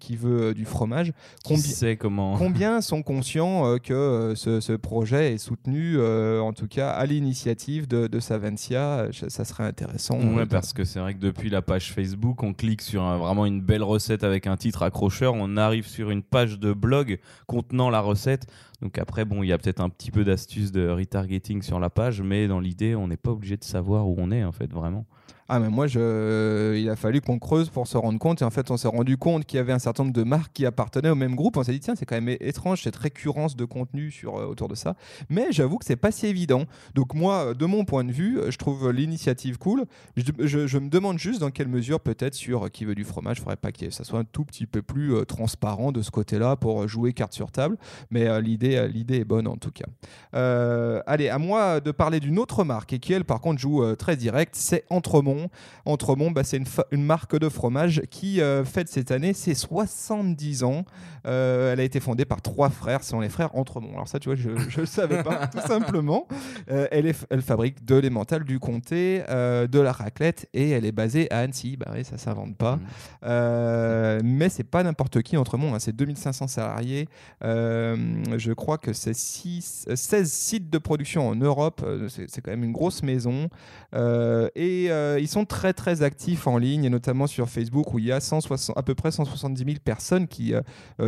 qui 0.00 0.16
veut 0.16 0.54
du 0.54 0.64
fromage, 0.64 1.12
combien, 1.44 1.62
sait 1.62 1.96
comment 1.96 2.34
Combien 2.38 2.80
sont 2.80 3.02
conscients 3.02 3.78
que 3.78 4.32
ce, 4.34 4.60
ce 4.60 4.72
projet 4.72 5.34
est 5.34 5.38
soutenu, 5.38 6.00
en 6.00 6.52
tout 6.52 6.66
cas 6.66 6.90
à 6.90 7.06
l'initiative 7.06 7.81
de, 7.86 8.06
de 8.06 8.20
Savencia 8.20 9.10
Je- 9.10 9.28
Ça 9.28 9.44
serait 9.44 9.64
intéressant. 9.64 10.18
Ouais, 10.18 10.42
euh, 10.42 10.46
parce 10.46 10.72
que 10.72 10.84
c'est 10.84 11.00
vrai 11.00 11.14
que 11.14 11.18
depuis 11.20 11.50
la 11.50 11.62
page 11.62 11.92
Facebook, 11.92 12.42
on 12.42 12.52
clique 12.54 12.82
sur 12.82 13.02
un- 13.02 13.18
vraiment 13.18 13.46
une 13.46 13.60
belle 13.60 13.82
recette 13.82 14.24
avec 14.24 14.46
un 14.46 14.56
titre 14.56 14.82
accrocheur, 14.82 15.34
on 15.34 15.56
arrive 15.56 15.86
sur 15.86 16.10
une 16.10 16.22
page 16.22 16.58
de 16.58 16.72
blog 16.72 17.18
contenant 17.46 17.90
la 17.90 18.00
recette. 18.00 18.46
Donc 18.82 18.98
après, 18.98 19.24
bon, 19.24 19.44
il 19.44 19.46
y 19.46 19.52
a 19.52 19.58
peut-être 19.58 19.80
un 19.80 19.88
petit 19.88 20.10
peu 20.10 20.24
d'astuces 20.24 20.72
de 20.72 20.88
retargeting 20.88 21.62
sur 21.62 21.78
la 21.78 21.88
page, 21.88 22.20
mais 22.20 22.48
dans 22.48 22.58
l'idée, 22.58 22.96
on 22.96 23.06
n'est 23.06 23.16
pas 23.16 23.30
obligé 23.30 23.56
de 23.56 23.64
savoir 23.64 24.08
où 24.08 24.16
on 24.18 24.32
est, 24.32 24.42
en 24.44 24.52
fait, 24.52 24.72
vraiment. 24.72 25.06
Ah, 25.48 25.60
mais 25.60 25.68
moi, 25.68 25.86
il 25.86 26.88
a 26.88 26.96
fallu 26.96 27.20
qu'on 27.20 27.38
creuse 27.38 27.68
pour 27.68 27.86
se 27.86 27.98
rendre 27.98 28.18
compte. 28.18 28.40
Et 28.40 28.44
en 28.44 28.50
fait, 28.50 28.70
on 28.70 28.78
s'est 28.78 28.88
rendu 28.88 29.18
compte 29.18 29.44
qu'il 29.44 29.58
y 29.58 29.60
avait 29.60 29.74
un 29.74 29.78
certain 29.78 30.04
nombre 30.04 30.14
de 30.14 30.22
marques 30.22 30.52
qui 30.54 30.64
appartenaient 30.64 31.10
au 31.10 31.14
même 31.14 31.34
groupe. 31.34 31.58
On 31.58 31.62
s'est 31.62 31.72
dit, 31.72 31.80
tiens, 31.80 31.94
c'est 31.94 32.06
quand 32.06 32.18
même 32.18 32.34
étrange 32.40 32.82
cette 32.82 32.96
récurrence 32.96 33.54
de 33.54 33.66
contenu 33.66 34.10
sur, 34.10 34.38
euh, 34.38 34.46
autour 34.46 34.68
de 34.68 34.74
ça. 34.74 34.96
Mais 35.28 35.48
j'avoue 35.50 35.76
que 35.76 35.84
c'est 35.84 35.96
pas 35.96 36.10
si 36.10 36.26
évident. 36.26 36.64
Donc, 36.94 37.12
moi, 37.12 37.52
de 37.52 37.66
mon 37.66 37.84
point 37.84 38.04
de 38.04 38.12
vue, 38.12 38.40
je 38.48 38.56
trouve 38.56 38.90
l'initiative 38.92 39.58
cool. 39.58 39.84
Je, 40.16 40.78
me 40.78 40.88
demande 40.88 41.18
juste 41.18 41.40
dans 41.40 41.50
quelle 41.50 41.68
mesure, 41.68 42.00
peut-être, 42.00 42.34
sur 42.34 42.64
euh, 42.64 42.68
qui 42.68 42.86
veut 42.86 42.94
du 42.94 43.04
fromage, 43.04 43.36
il 43.36 43.40
faudrait 43.40 43.56
pas 43.56 43.72
que 43.72 43.90
ça 43.90 44.04
soit 44.04 44.20
un 44.20 44.24
tout 44.24 44.46
petit 44.46 44.64
peu 44.64 44.80
plus 44.80 45.14
euh, 45.14 45.26
transparent 45.26 45.92
de 45.92 46.00
ce 46.00 46.10
côté-là 46.10 46.56
pour 46.56 46.88
jouer 46.88 47.12
carte 47.12 47.34
sur 47.34 47.50
table. 47.50 47.76
Mais 48.10 48.26
euh, 48.26 48.40
l'idée, 48.72 48.76
euh, 48.76 48.88
l'idée 48.88 49.16
est 49.18 49.24
bonne 49.24 49.46
en 49.46 49.56
tout 49.56 49.70
cas. 49.70 49.86
Euh, 50.34 51.02
allez, 51.06 51.28
à 51.28 51.38
moi 51.38 51.80
de 51.80 51.90
parler 51.90 52.20
d'une 52.20 52.38
autre 52.38 52.64
marque 52.64 52.92
et 52.92 52.98
qui, 52.98 53.12
elle, 53.12 53.24
par 53.24 53.40
contre, 53.40 53.60
joue 53.60 53.82
euh, 53.82 53.94
très 53.94 54.16
direct, 54.16 54.54
c'est 54.56 54.84
Entremont. 54.90 55.48
Entremont. 55.84 56.30
Bah, 56.30 56.44
c'est 56.44 56.56
une, 56.56 56.66
une, 56.90 57.04
marque 57.04 57.38
de 57.38 57.48
fromage 57.48 58.02
qui 58.10 58.40
fête 58.64 58.88
cette 58.88 59.10
année 59.10 59.32
ses 59.32 59.54
70 59.54 60.62
ans. 60.64 60.84
elle 61.24 61.80
a 61.80 61.82
été 61.82 62.00
fondée 62.00 62.24
par 62.24 62.40
trois 62.42 62.70
frères, 62.70 63.02
ce 63.02 63.10
sont 63.10 63.20
les 63.20 63.28
frères 63.28 63.54
Entremont. 63.56 63.92
Alors 63.92 64.08
ça, 64.08 64.18
tu 64.18 64.28
vois, 64.28 64.36
je 64.36 64.50
ne 64.50 64.76
le 64.76 64.86
savais 64.86 65.22
pas, 65.22 65.46
tout 65.52 65.60
simplement. 65.60 66.26
elle, 66.68 67.12
elle 67.30 67.42
fabrique 67.42 67.84
de 67.84 67.96
l'emmental, 67.96 68.44
du 68.44 68.58
comté, 68.58 69.22
de 69.28 69.78
la 69.78 69.92
raclette 69.92 70.48
et 70.54 70.70
elle 70.70 70.84
est 70.84 70.92
basée 70.92 71.30
à 71.32 71.40
Annecy. 71.40 71.76
Bah 71.76 71.90
oui, 71.92 72.04
ça 72.04 72.18
s'invente 72.18 72.56
pas. 72.56 72.76
Mmh. 72.76 74.22
mais 74.24 74.48
c'est 74.48 74.64
pas 74.64 74.82
n'importe 74.82 75.22
qui 75.22 75.36
Entremont, 75.36 75.74
hein. 75.74 75.78
c'est 75.78 75.94
2500 75.94 76.46
salariés. 76.46 77.08
je 77.42 78.52
crois 78.62 78.78
que 78.78 78.92
c'est 78.92 79.14
16 79.14 80.30
sites 80.30 80.70
de 80.70 80.78
production 80.78 81.28
en 81.28 81.34
Europe. 81.34 81.84
C'est 82.08 82.40
quand 82.40 82.52
même 82.52 82.62
une 82.62 82.72
grosse 82.72 83.02
maison. 83.02 83.48
et 83.92 84.86
ils 84.86 85.28
sont 85.28 85.44
très 85.44 85.72
très 85.72 86.02
actifs 86.02 86.46
en 86.46 86.58
ligne, 86.58 86.84
et 86.84 86.90
notamment 86.90 87.26
sur 87.26 87.48
Facebook 87.48 87.92
où 87.92 87.98
il 87.98 88.06
y 88.06 88.12
a 88.12 88.20
160, 88.20 88.78
à 88.78 88.82
peu 88.82 88.94
près 88.94 89.10
170 89.10 89.64
000 89.64 89.76
personnes 89.84 90.28
qui 90.28 90.54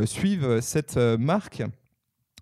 suivent 0.04 0.60
cette 0.60 0.96
marque. 0.96 1.62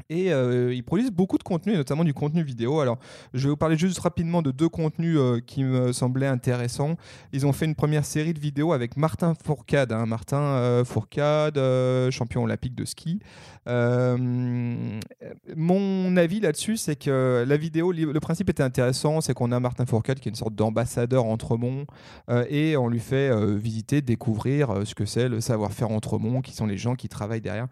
Et 0.08 0.32
euh, 0.32 0.74
ils 0.74 0.82
produisent 0.82 1.10
beaucoup 1.10 1.38
de 1.38 1.42
contenu, 1.42 1.74
notamment 1.74 2.04
du 2.04 2.14
contenu 2.14 2.42
vidéo. 2.42 2.80
Alors, 2.80 2.98
je 3.34 3.44
vais 3.44 3.50
vous 3.50 3.56
parler 3.56 3.76
juste 3.76 3.98
rapidement 3.98 4.42
de 4.42 4.50
deux 4.50 4.68
contenus 4.68 5.16
euh, 5.18 5.40
qui 5.40 5.64
me 5.64 5.92
semblaient 5.92 6.26
intéressants. 6.26 6.96
Ils 7.32 7.46
ont 7.46 7.52
fait 7.52 7.64
une 7.66 7.74
première 7.74 8.04
série 8.04 8.34
de 8.34 8.40
vidéos 8.40 8.72
avec 8.72 8.96
Martin 8.96 9.34
Fourcade. 9.44 9.92
Hein. 9.92 10.06
Martin 10.06 10.40
euh, 10.40 10.84
Fourcade, 10.84 11.58
champion 12.10 12.44
olympique 12.44 12.74
de 12.74 12.84
ski. 12.84 13.20
mon 13.66 15.00
avis 16.16 16.40
là-dessus, 16.40 16.76
c'est 16.76 16.96
que 16.96 17.44
la 17.46 17.56
vidéo, 17.56 17.92
le 17.92 18.20
principe 18.20 18.50
était 18.50 18.62
intéressant. 18.62 19.20
C'est 19.20 19.34
qu'on 19.34 19.52
a 19.52 19.60
Martin 19.60 19.86
Fourcade 19.86 20.20
qui 20.20 20.28
est 20.28 20.32
une 20.32 20.36
sorte 20.36 20.54
d'ambassadeur 20.54 21.24
Entremont 21.24 21.86
et 22.48 22.76
on 22.76 22.88
lui 22.88 23.00
fait 23.00 23.30
visiter, 23.56 24.02
découvrir 24.02 24.82
ce 24.84 24.94
que 24.94 25.04
c'est 25.04 25.28
le 25.28 25.40
savoir-faire 25.40 25.90
Entremont, 25.90 26.40
qui 26.40 26.52
sont 26.52 26.66
les 26.66 26.76
gens 26.76 26.94
qui 26.94 27.08
travaillent 27.08 27.40
derrière. 27.40 27.68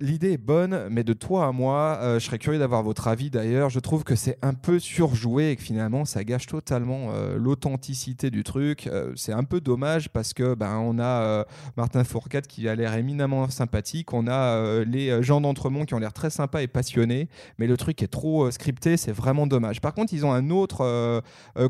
L'idée 0.00 0.32
est 0.32 0.38
bonne, 0.38 0.88
mais 0.90 1.04
de 1.04 1.12
toi 1.12 1.46
à 1.46 1.52
moi, 1.52 1.98
euh, 2.00 2.18
je 2.18 2.24
serais 2.24 2.38
curieux 2.38 2.58
d'avoir 2.58 2.82
votre 2.82 3.06
avis 3.06 3.28
d'ailleurs. 3.28 3.68
Je 3.68 3.80
trouve 3.80 4.02
que 4.02 4.14
c'est 4.14 4.38
un 4.40 4.54
peu 4.54 4.78
surjoué 4.78 5.50
et 5.50 5.56
que 5.56 5.62
finalement 5.62 6.06
ça 6.06 6.24
gâche 6.24 6.46
totalement 6.46 7.10
euh, 7.12 7.36
l'authenticité 7.36 8.30
du 8.30 8.44
truc. 8.44 8.86
Euh, 8.86 9.12
c'est 9.14 9.32
un 9.32 9.44
peu 9.44 9.60
dommage 9.60 10.08
parce 10.08 10.32
que 10.32 10.54
ben 10.54 10.78
on 10.78 10.98
a 10.98 11.44
Martin 11.76 12.02
Fourcade 12.02 12.46
qui 12.46 12.66
a 12.66 12.74
l'air 12.74 12.94
éminemment 12.94 13.50
sympathique, 13.50 14.14
on 14.14 14.26
a 14.26 14.84
les 14.84 15.22
gens 15.22 15.40
d'Entremont 15.40 15.84
qui 15.84 15.94
ont 15.94 15.98
l'air 15.98 16.12
très 16.12 16.30
sympas 16.30 16.62
et 16.62 16.66
passionnés, 16.66 17.28
mais 17.58 17.66
le 17.66 17.76
truc 17.76 18.02
est 18.02 18.08
trop 18.08 18.50
scripté, 18.50 18.96
c'est 18.96 19.12
vraiment 19.12 19.46
dommage. 19.46 19.80
Par 19.80 19.92
contre, 19.92 20.14
ils 20.14 20.24
ont 20.24 20.32
un 20.32 20.50
autre 20.50 21.22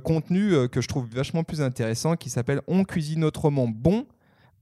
contenu 0.04 0.68
que 0.68 0.80
je 0.80 0.88
trouve 0.88 1.06
vachement 1.10 1.42
plus 1.42 1.62
intéressant 1.62 2.16
qui 2.16 2.30
s'appelle 2.30 2.60
On 2.68 2.84
cuisine 2.84 3.24
autrement 3.24 3.66
bon 3.66 4.06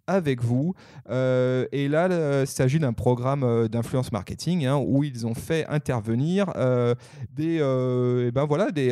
avec 0.06 0.42
vous. 0.42 0.74
Euh, 1.10 1.66
et 1.72 1.88
là, 1.88 2.42
il 2.42 2.46
s'agit 2.46 2.78
d'un 2.78 2.92
programme 2.92 3.42
euh, 3.42 3.68
d'influence 3.68 4.12
marketing 4.12 4.66
hein, 4.66 4.76
où 4.76 5.04
ils 5.04 5.26
ont 5.26 5.34
fait 5.34 5.66
intervenir 5.68 6.52
euh, 6.56 6.94
des, 7.32 7.56
et 7.56 8.30
ben 8.30 8.44
voilà, 8.44 8.70
des, 8.70 8.88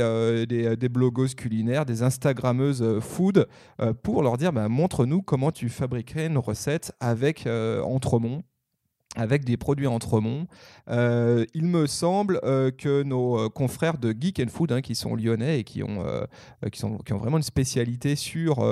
des, 0.49 0.77
des, 0.77 0.89
blogueuses 0.89 1.35
culinaires, 1.35 1.87
des 1.87 2.03
Instagrammeuses 2.03 3.01
food 3.01 3.47
pour 4.03 4.23
leur 4.23 4.37
dire 4.37 4.53
ben, 4.53 4.69
montre-nous 4.69 5.23
comment 5.23 5.51
tu 5.51 5.69
fabriquerais 5.69 6.27
une 6.27 6.39
recette 6.39 6.93
avec 7.01 7.49
Entremont 7.83 8.43
avec 9.15 9.45
des 9.45 9.57
produits 9.57 9.87
Entremont. 9.87 10.47
Euh, 10.91 11.45
il 11.55 11.65
me 11.65 11.87
semble 11.87 12.41
euh, 12.45 12.71
que 12.71 13.03
nos 13.03 13.39
euh, 13.39 13.49
confrères 13.49 13.99
de 13.99 14.15
Geek 14.19 14.41
and 14.41 14.51
Food, 14.51 14.73
hein, 14.73 14.83
qui 14.83 14.95
sont 14.95 15.15
lyonnais 15.15 15.61
et 15.61 15.65
qui 15.65 15.83
ont, 15.83 16.05
sont, 16.75 16.99
qui 16.99 17.13
ont 17.13 17.19
vraiment 17.19 17.37
une 17.37 17.43
spécialité 17.43 18.17
sur 18.17 18.65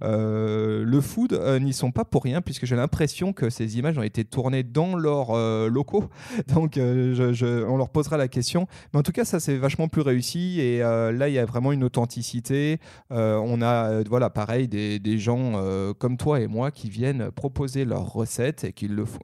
le 0.00 1.00
food, 1.00 1.40
n'y 1.60 1.72
sont 1.72 1.90
pas 1.90 2.04
pour 2.04 2.24
rien, 2.24 2.40
puisque 2.40 2.66
j'ai 2.66 2.76
l'impression 2.76 3.32
que 3.32 3.50
ces 3.50 3.78
images 3.78 3.98
ont 3.98 4.02
été 4.02 4.24
tournées 4.24 4.62
dans 4.62 4.96
leurs 4.96 5.36
locaux. 5.68 6.04
Donc, 6.54 6.78
on 6.78 7.76
leur 7.76 7.88
posera 7.90 8.16
la 8.16 8.28
question. 8.28 8.66
Mais 8.92 9.00
en 9.00 9.02
tout 9.02 9.12
cas, 9.12 9.24
ça, 9.24 9.40
c'est 9.40 9.56
vachement 9.56 9.88
plus 9.88 10.02
réussi. 10.02 10.60
Et 10.60 10.78
là, 10.78 11.28
il 11.28 11.34
y 11.34 11.38
a 11.38 11.44
vraiment 11.44 11.72
une 11.72 11.84
authenticité. 11.84 12.78
on 13.10 13.62
a, 13.62 14.02
voilà, 14.04 14.30
pareil, 14.30 14.68
des, 14.68 14.98
des 14.98 15.18
gens 15.18 15.54
comme 15.98 16.16
toi 16.16 16.40
et 16.40 16.46
moi 16.46 16.70
qui 16.70 16.90
viennent 16.90 17.30
proposer 17.30 17.84
leurs 17.84 18.12
recettes 18.12 18.64
et 18.64 18.72
qui 18.72 18.88
le 18.88 19.04
font. 19.04 19.20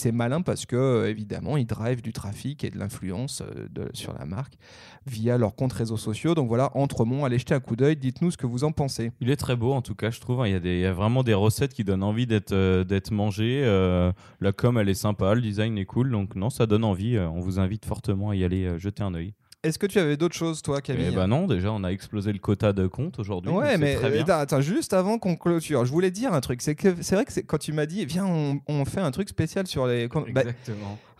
C'est 0.00 0.12
malin 0.12 0.40
parce 0.40 0.64
que, 0.64 0.76
euh, 0.76 1.10
évidemment, 1.10 1.56
ils 1.56 1.66
drivent 1.66 2.02
du 2.02 2.12
trafic 2.12 2.64
et 2.64 2.70
de 2.70 2.78
l'influence 2.78 3.42
euh, 3.42 3.88
sur 3.92 4.14
la 4.14 4.24
marque 4.24 4.54
via 5.06 5.36
leurs 5.36 5.54
comptes 5.54 5.74
réseaux 5.74 5.96
sociaux. 5.98 6.34
Donc 6.34 6.48
voilà, 6.48 6.70
Entremont, 6.74 7.24
allez 7.24 7.38
jeter 7.38 7.54
un 7.54 7.60
coup 7.60 7.76
d'œil, 7.76 7.96
dites-nous 7.96 8.30
ce 8.30 8.36
que 8.36 8.46
vous 8.46 8.64
en 8.64 8.72
pensez. 8.72 9.12
Il 9.20 9.30
est 9.30 9.36
très 9.36 9.56
beau 9.56 9.72
en 9.72 9.82
tout 9.82 9.94
cas, 9.94 10.10
je 10.10 10.20
trouve. 10.20 10.40
Hein. 10.40 10.48
Il 10.48 10.80
y 10.80 10.86
a, 10.86 10.92
vraiment 10.92 11.22
des 11.22 11.34
recettes 11.34 11.74
qui 11.74 11.84
donnent 11.84 12.02
envie 12.02 12.26
d'être 12.26 12.52
euh, 12.52 13.00
mangées. 13.10 13.62
la 14.40 14.52
com, 14.52 14.78
elle 14.78 14.88
est 14.88 14.94
sympa, 14.94 15.34
le 15.34 15.42
design 15.42 15.76
est 15.76 15.84
cool. 15.84 16.10
Donc 16.10 16.34
non, 16.34 16.50
ça 16.50 16.66
donne 16.66 16.84
envie. 16.84 17.18
on 17.18 17.40
vous 17.40 17.58
invite 17.58 17.84
fortement 17.84 18.30
à 18.30 18.36
y 18.36 18.44
aller 18.44 18.78
jeter 18.78 19.02
un 19.02 19.14
œil. 19.14 19.34
Est-ce 19.62 19.78
que 19.78 19.86
tu 19.86 19.98
avais 19.98 20.16
d'autres 20.16 20.34
choses, 20.34 20.62
toi, 20.62 20.80
Camille 20.80 21.08
Eh 21.12 21.14
ben 21.14 21.26
non, 21.26 21.46
déjà, 21.46 21.70
on 21.70 21.84
a 21.84 21.90
explosé 21.90 22.32
le 22.32 22.38
quota 22.38 22.72
de 22.72 22.86
comptes 22.86 23.18
aujourd'hui. 23.18 23.52
Ouais, 23.52 23.76
mais 23.76 23.98
attends, 24.30 24.62
juste 24.62 24.94
avant 24.94 25.18
qu'on 25.18 25.36
clôture, 25.36 25.84
je 25.84 25.92
voulais 25.92 26.10
dire 26.10 26.32
un 26.32 26.40
truc. 26.40 26.62
C'est 26.62 26.74
que 26.74 27.02
c'est 27.02 27.14
vrai 27.14 27.26
que 27.26 27.40
quand 27.40 27.58
tu 27.58 27.72
m'as 27.72 27.86
dit, 27.86 28.06
viens, 28.06 28.26
on, 28.66 28.84
fait 28.86 29.00
un 29.00 29.10
truc 29.10 29.28
spécial 29.28 29.66
sur 29.66 29.86
les. 29.86 30.08
Bah, 30.08 30.42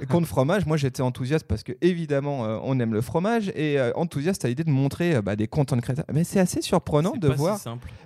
Exactement. 0.00 0.20
compte 0.20 0.28
fromage, 0.28 0.66
moi 0.66 0.76
j'étais 0.78 1.02
enthousiaste 1.02 1.46
parce 1.46 1.62
que 1.62 1.72
évidemment 1.82 2.46
euh, 2.46 2.58
on 2.62 2.80
aime 2.80 2.94
le 2.94 3.02
fromage 3.02 3.50
et 3.54 3.78
euh, 3.78 3.92
enthousiaste 3.96 4.44
à 4.46 4.48
l'idée 4.48 4.64
de 4.64 4.70
montrer 4.70 5.16
euh, 5.16 5.22
bah, 5.22 5.36
des 5.36 5.46
créateurs. 5.46 6.06
Mais 6.12 6.24
c'est 6.24 6.40
assez 6.40 6.62
surprenant 6.62 7.12
de 7.16 7.28
voir, 7.28 7.60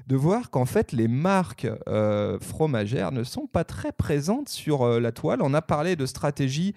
de 0.06 0.16
voir 0.16 0.50
qu'en 0.50 0.64
fait 0.64 0.90
les 0.90 1.06
marques 1.06 1.68
fromagères 2.40 3.12
ne 3.12 3.22
sont 3.22 3.46
pas 3.46 3.64
très 3.64 3.92
présentes 3.92 4.48
sur 4.48 5.00
la 5.00 5.12
toile. 5.12 5.40
On 5.42 5.54
a 5.54 5.62
parlé 5.62 5.96
de 5.96 6.06
stratégies 6.06 6.74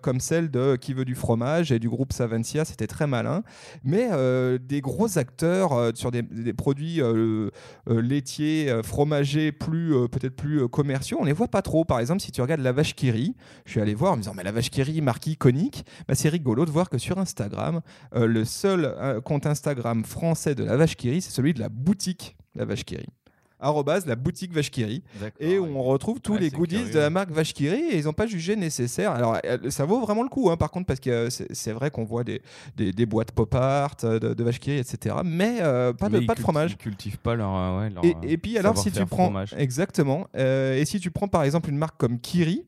comme 0.00 0.20
celle 0.20 0.50
de 0.50 0.76
Qui 0.76 0.94
veut 0.94 1.04
du 1.04 1.14
fromage? 1.14 1.72
et 1.72 1.78
du 1.78 1.88
groupe 1.88 2.12
Savencia, 2.12 2.64
c'était 2.64 2.86
très 2.86 3.06
malin. 3.06 3.42
Mais 3.84 4.08
des 4.58 4.80
gros 4.80 5.18
acteurs 5.18 5.92
sur 5.94 6.10
des, 6.10 6.22
des 6.22 6.52
produits 6.52 7.00
laitiers, 7.86 8.80
fromagers, 8.82 9.52
plus 9.52 9.94
peut-être 10.08 10.36
plus 10.36 10.68
commerciaux, 10.68 11.18
on 11.20 11.24
les 11.24 11.32
voit 11.32 11.48
pas 11.48 11.62
trop. 11.62 11.84
Par 11.84 12.00
exemple, 12.00 12.20
si 12.20 12.32
tu 12.32 12.40
regardes 12.40 12.60
la 12.60 12.72
vache 12.72 12.94
Kiri, 12.94 13.34
je 13.64 13.72
suis 13.72 13.80
allé 13.80 13.94
voir 13.94 14.12
en 14.12 14.16
me 14.16 14.22
disant 14.22 14.34
mais 14.34 14.44
la 14.44 14.51
vache 14.52 14.70
qui 14.70 15.00
marque 15.00 15.26
iconique, 15.26 15.84
bah, 16.06 16.14
c'est 16.14 16.28
rigolo 16.28 16.64
de 16.64 16.70
voir 16.70 16.88
que 16.88 16.98
sur 16.98 17.18
Instagram, 17.18 17.80
euh, 18.14 18.26
le 18.26 18.44
seul 18.44 18.84
euh, 18.84 19.20
compte 19.20 19.46
Instagram 19.46 20.04
français 20.04 20.54
de 20.54 20.64
la 20.64 20.76
vache 20.76 20.96
c'est 21.00 21.20
celui 21.20 21.54
de 21.54 21.60
la 21.60 21.68
boutique 21.68 22.36
La 22.54 22.64
Vache 22.64 22.84
arrobase 23.62 24.06
la 24.06 24.16
boutique 24.16 24.52
Vachkiri 24.52 25.02
et 25.38 25.58
où 25.58 25.64
on 25.64 25.82
retrouve 25.84 26.20
tous 26.20 26.36
les 26.36 26.50
goodies 26.50 26.90
de 26.90 26.98
la 26.98 27.10
marque 27.10 27.30
Vachkiri 27.30 27.80
et 27.92 27.98
ils 27.98 28.04
n'ont 28.04 28.12
pas 28.12 28.26
jugé 28.26 28.56
nécessaire. 28.56 29.12
Alors 29.12 29.38
ça 29.70 29.84
vaut 29.84 30.00
vraiment 30.00 30.24
le 30.24 30.28
coup 30.28 30.50
hein, 30.50 30.56
par 30.56 30.70
contre 30.70 30.86
parce 30.86 31.00
que 31.00 31.28
c'est 31.30 31.72
vrai 31.72 31.90
qu'on 31.90 32.04
voit 32.04 32.24
des, 32.24 32.42
des, 32.76 33.06
boîtes 33.06 33.30
pop 33.30 33.54
art 33.54 33.94
euh, 34.04 34.18
de, 34.18 34.34
de 34.34 34.44
Vachkiri 34.44 34.78
etc. 34.78 35.14
Mais 35.24 35.60
pas, 35.60 36.08
de, 36.08 36.26
pas 36.26 36.34
de 36.34 36.40
fromage. 36.40 36.72
Ils 36.72 36.76
cultivent 36.76 37.18
pas 37.18 37.36
leur, 37.36 37.78
ouais, 37.78 37.90
et, 38.02 38.32
et, 38.32 38.36
puis 38.36 38.58
alors 38.58 38.76
si 38.76 38.90
tu 38.90 39.06
prends 39.06 39.32
exactement. 39.56 40.26
Et 40.34 40.84
si 40.84 40.98
tu 40.98 41.10
prends 41.10 41.28
par 41.28 41.44
exemple 41.44 41.70
une 41.70 41.78
marque 41.78 41.96
comme 41.98 42.18
Kiri 42.18 42.66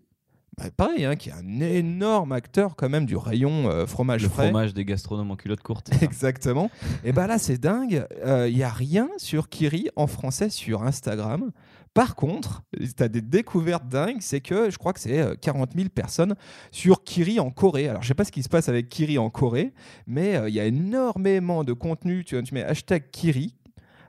bah, 0.57 0.71
pareil, 0.77 1.05
hein, 1.05 1.17
qui 1.17 1.31
est 1.31 1.33
un 1.33 1.61
énorme 1.61 2.33
acteur 2.33 2.77
quand 2.77 2.89
même 2.89 3.07
du 3.07 3.17
rayon 3.17 3.69
euh, 3.69 3.87
fromage 3.87 4.23
le 4.23 4.29
frais. 4.29 4.45
fromage 4.45 4.73
des 4.73 4.85
gastronomes 4.85 5.31
en 5.31 5.37
culotte 5.37 5.63
courte. 5.63 5.91
Exactement. 6.03 6.71
et 7.05 7.13
bah 7.13 7.27
là, 7.27 7.39
c'est 7.39 7.59
dingue. 7.59 8.07
Il 8.17 8.29
euh, 8.29 8.51
n'y 8.51 8.63
a 8.63 8.69
rien 8.69 9.09
sur 9.17 9.49
Kiri 9.49 9.89
en 9.97 10.07
français 10.07 10.51
sur 10.51 10.83
Instagram. 10.85 11.51
Par 11.93 12.17
contre, 12.17 12.63
tu 12.73 13.03
as 13.03 13.09
des 13.09 13.21
découvertes 13.21 13.89
dingues, 13.89 14.19
c'est 14.21 14.41
que 14.41 14.69
je 14.69 14.79
crois 14.79 14.93
que 14.93 15.01
c'est 15.01 15.39
40 15.41 15.71
euh, 15.71 15.79
000 15.79 15.89
personnes 15.91 16.35
sur 16.73 17.05
Kiri 17.05 17.39
en 17.39 17.51
Corée. 17.51 17.89
Alors, 17.89 18.03
je 18.03 18.09
sais 18.09 18.15
pas 18.15 18.25
ce 18.25 18.33
qui 18.33 18.43
se 18.43 18.49
passe 18.49 18.69
avec 18.69 18.89
Kiri 18.89 19.19
en 19.19 19.31
Corée, 19.31 19.73
mais 20.07 20.41
il 20.49 20.55
y 20.55 20.61
a 20.61 20.65
énormément 20.67 21.63
de 21.63 21.73
contenu. 21.73 22.25
Tu, 22.25 22.41
tu 22.43 22.55
mets 22.55 22.65
hashtag 22.65 23.11
Kiri, 23.13 23.55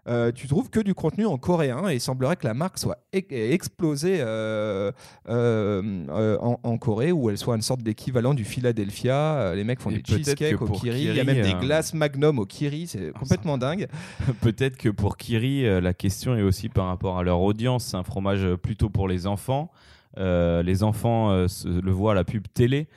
euh, 0.08 0.32
tu 0.32 0.48
trouves 0.48 0.70
que 0.70 0.80
du 0.80 0.94
contenu 0.94 1.26
en 1.26 1.38
coréen 1.38 1.90
et 1.90 1.96
il 1.96 2.00
semblerait 2.00 2.36
que 2.36 2.46
la 2.46 2.54
marque 2.54 2.78
soit 2.78 3.00
explosée 3.12 4.18
euh, 4.20 4.92
euh, 5.28 6.38
en, 6.40 6.78
Corée 6.78 7.12
où 7.12 7.30
elle 7.32 7.38
soit 7.40 7.56
une 7.56 7.64
sorte 7.64 7.82
d'équivalent 7.82 8.36
du 8.36 8.46
Philadelphia. 8.46 9.54
les 9.56 9.64
mecs 9.64 9.80
font 9.80 9.90
des 9.90 10.04
cheesecakes 10.06 10.62
au 10.62 10.68
Kiri. 10.68 11.06
il 11.06 11.16
y 11.16 11.20
a 11.20 11.24
même 11.24 11.42
des 11.42 11.54
glaces 11.54 11.94
Magnum 11.94 12.38
au 12.38 12.46
Kiri. 12.46 12.86
C'est 12.86 13.12
ah, 13.16 13.20
complètement 13.20 13.58
dingue. 13.58 13.88
Peut-être 14.42 14.78
que 14.78 14.90
pour 14.90 15.18
Kiri, 15.18 15.64
la 15.82 15.94
question 15.94 16.36
est 16.36 16.44
aussi 16.44 16.70
par 16.70 16.86
rapport 16.86 17.18
à 17.18 17.24
leur 17.24 17.42
audience. 17.42 17.86
C'est 17.86 17.98
un 17.98 18.04
fromage 18.04 18.46
plutôt 18.62 18.90
pour 18.90 19.08
les 19.08 19.26
enfants. 19.26 19.72
les 20.18 20.84
enfants 20.84 21.32
le 21.36 21.92
voient 21.92 22.12
à 22.12 22.16
la 22.16 22.24
pub 22.24 22.46
télé. 22.54 22.88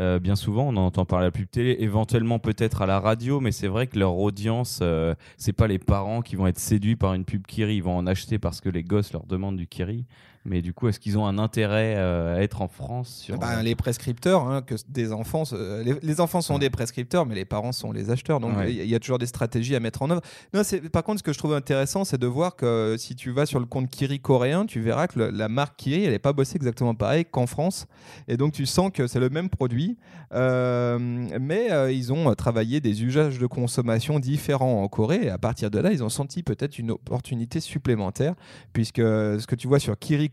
Euh, 0.00 0.18
bien 0.18 0.34
souvent, 0.34 0.64
on 0.64 0.76
en 0.76 0.86
entend 0.86 1.04
parler 1.04 1.24
à 1.24 1.26
la 1.26 1.30
pub 1.30 1.50
télé, 1.50 1.76
éventuellement 1.80 2.38
peut-être 2.38 2.80
à 2.80 2.86
la 2.86 2.98
radio, 3.00 3.38
mais 3.38 3.52
c'est 3.52 3.68
vrai 3.68 3.86
que 3.86 3.98
leur 3.98 4.16
audience, 4.16 4.78
euh, 4.80 5.14
c'est 5.36 5.52
pas 5.52 5.66
les 5.66 5.78
parents 5.78 6.22
qui 6.22 6.36
vont 6.36 6.46
être 6.46 6.58
séduits 6.58 6.96
par 6.96 7.12
une 7.12 7.26
pub 7.26 7.46
Kiri, 7.46 7.76
ils 7.76 7.82
vont 7.82 7.96
en 7.96 8.06
acheter 8.06 8.38
parce 8.38 8.62
que 8.62 8.70
les 8.70 8.82
gosses 8.82 9.12
leur 9.12 9.26
demandent 9.26 9.58
du 9.58 9.66
Kiri. 9.66 10.06
Mais 10.46 10.62
du 10.62 10.72
coup, 10.72 10.88
est-ce 10.88 10.98
qu'ils 10.98 11.18
ont 11.18 11.26
un 11.26 11.36
intérêt 11.38 11.96
euh, 11.98 12.38
à 12.38 12.42
être 12.42 12.62
en 12.62 12.68
France 12.68 13.14
sur... 13.24 13.38
Ben, 13.38 13.62
les 13.62 13.74
prescripteurs, 13.74 14.48
hein, 14.48 14.62
que 14.62 14.74
des 14.88 15.12
enfants, 15.12 15.42
euh, 15.52 15.82
les, 15.82 15.94
les 16.02 16.20
enfants 16.20 16.40
sont 16.40 16.54
Ouais. 16.54 16.60
des 16.60 16.70
prescripteurs, 16.70 17.26
mais 17.26 17.34
les 17.34 17.44
parents 17.44 17.72
sont 17.72 17.92
les 17.92 18.08
acheteurs. 18.10 18.40
Donc 18.40 18.52
il 18.54 18.58
Ouais. 18.58 18.72
y, 18.72 18.88
y 18.88 18.94
a 18.94 18.98
toujours 19.00 19.18
des 19.18 19.26
stratégies 19.26 19.76
à 19.76 19.80
mettre 19.80 20.00
en 20.00 20.10
œuvre. 20.10 20.22
Non, 20.54 20.62
par 20.90 21.02
contre, 21.04 21.18
ce 21.18 21.22
que 21.22 21.34
je 21.34 21.38
trouve 21.38 21.52
intéressant, 21.52 22.04
c'est 22.04 22.16
de 22.18 22.26
voir 22.26 22.56
que 22.56 22.96
si 22.98 23.14
tu 23.16 23.30
vas 23.32 23.44
sur 23.44 23.60
le 23.60 23.66
compte 23.66 23.90
Kiri 23.90 24.18
coréen, 24.18 24.64
tu 24.64 24.80
verras 24.80 25.08
que 25.08 25.18
le- 25.18 25.30
la 25.30 25.48
marque 25.50 25.76
Kiri, 25.76 26.04
elle 26.04 26.12
n'est 26.12 26.18
pas 26.18 26.32
bossée 26.32 26.56
exactement 26.56 26.94
pareil 26.94 27.26
qu'en 27.30 27.46
France. 27.46 27.86
Et 28.26 28.38
donc 28.38 28.52
tu 28.54 28.64
sens 28.64 28.90
que 28.94 29.06
c'est 29.06 29.20
le 29.20 29.28
même 29.28 29.50
produit, 29.50 29.98
euh, 30.32 30.98
mais 31.38 31.70
euh, 31.70 31.92
ils 31.92 32.12
ont 32.12 32.34
travaillé 32.34 32.80
des 32.80 33.04
usages 33.04 33.38
de 33.38 33.46
consommation 33.46 34.18
différents 34.18 34.82
en 34.82 34.88
Corée. 34.88 35.20
Et 35.24 35.30
à 35.30 35.38
partir 35.38 35.70
de 35.70 35.78
là, 35.78 35.92
ils 35.92 36.02
ont 36.02 36.08
senti 36.08 36.42
peut-être 36.42 36.78
une 36.78 36.92
opportunité 36.92 37.60
supplémentaire, 37.60 38.34
puisque 38.72 38.96
ce 39.02 39.46
que 39.46 39.54
tu 39.54 39.68
vois 39.68 39.78
sur 39.78 39.98
Kiri 39.98 40.28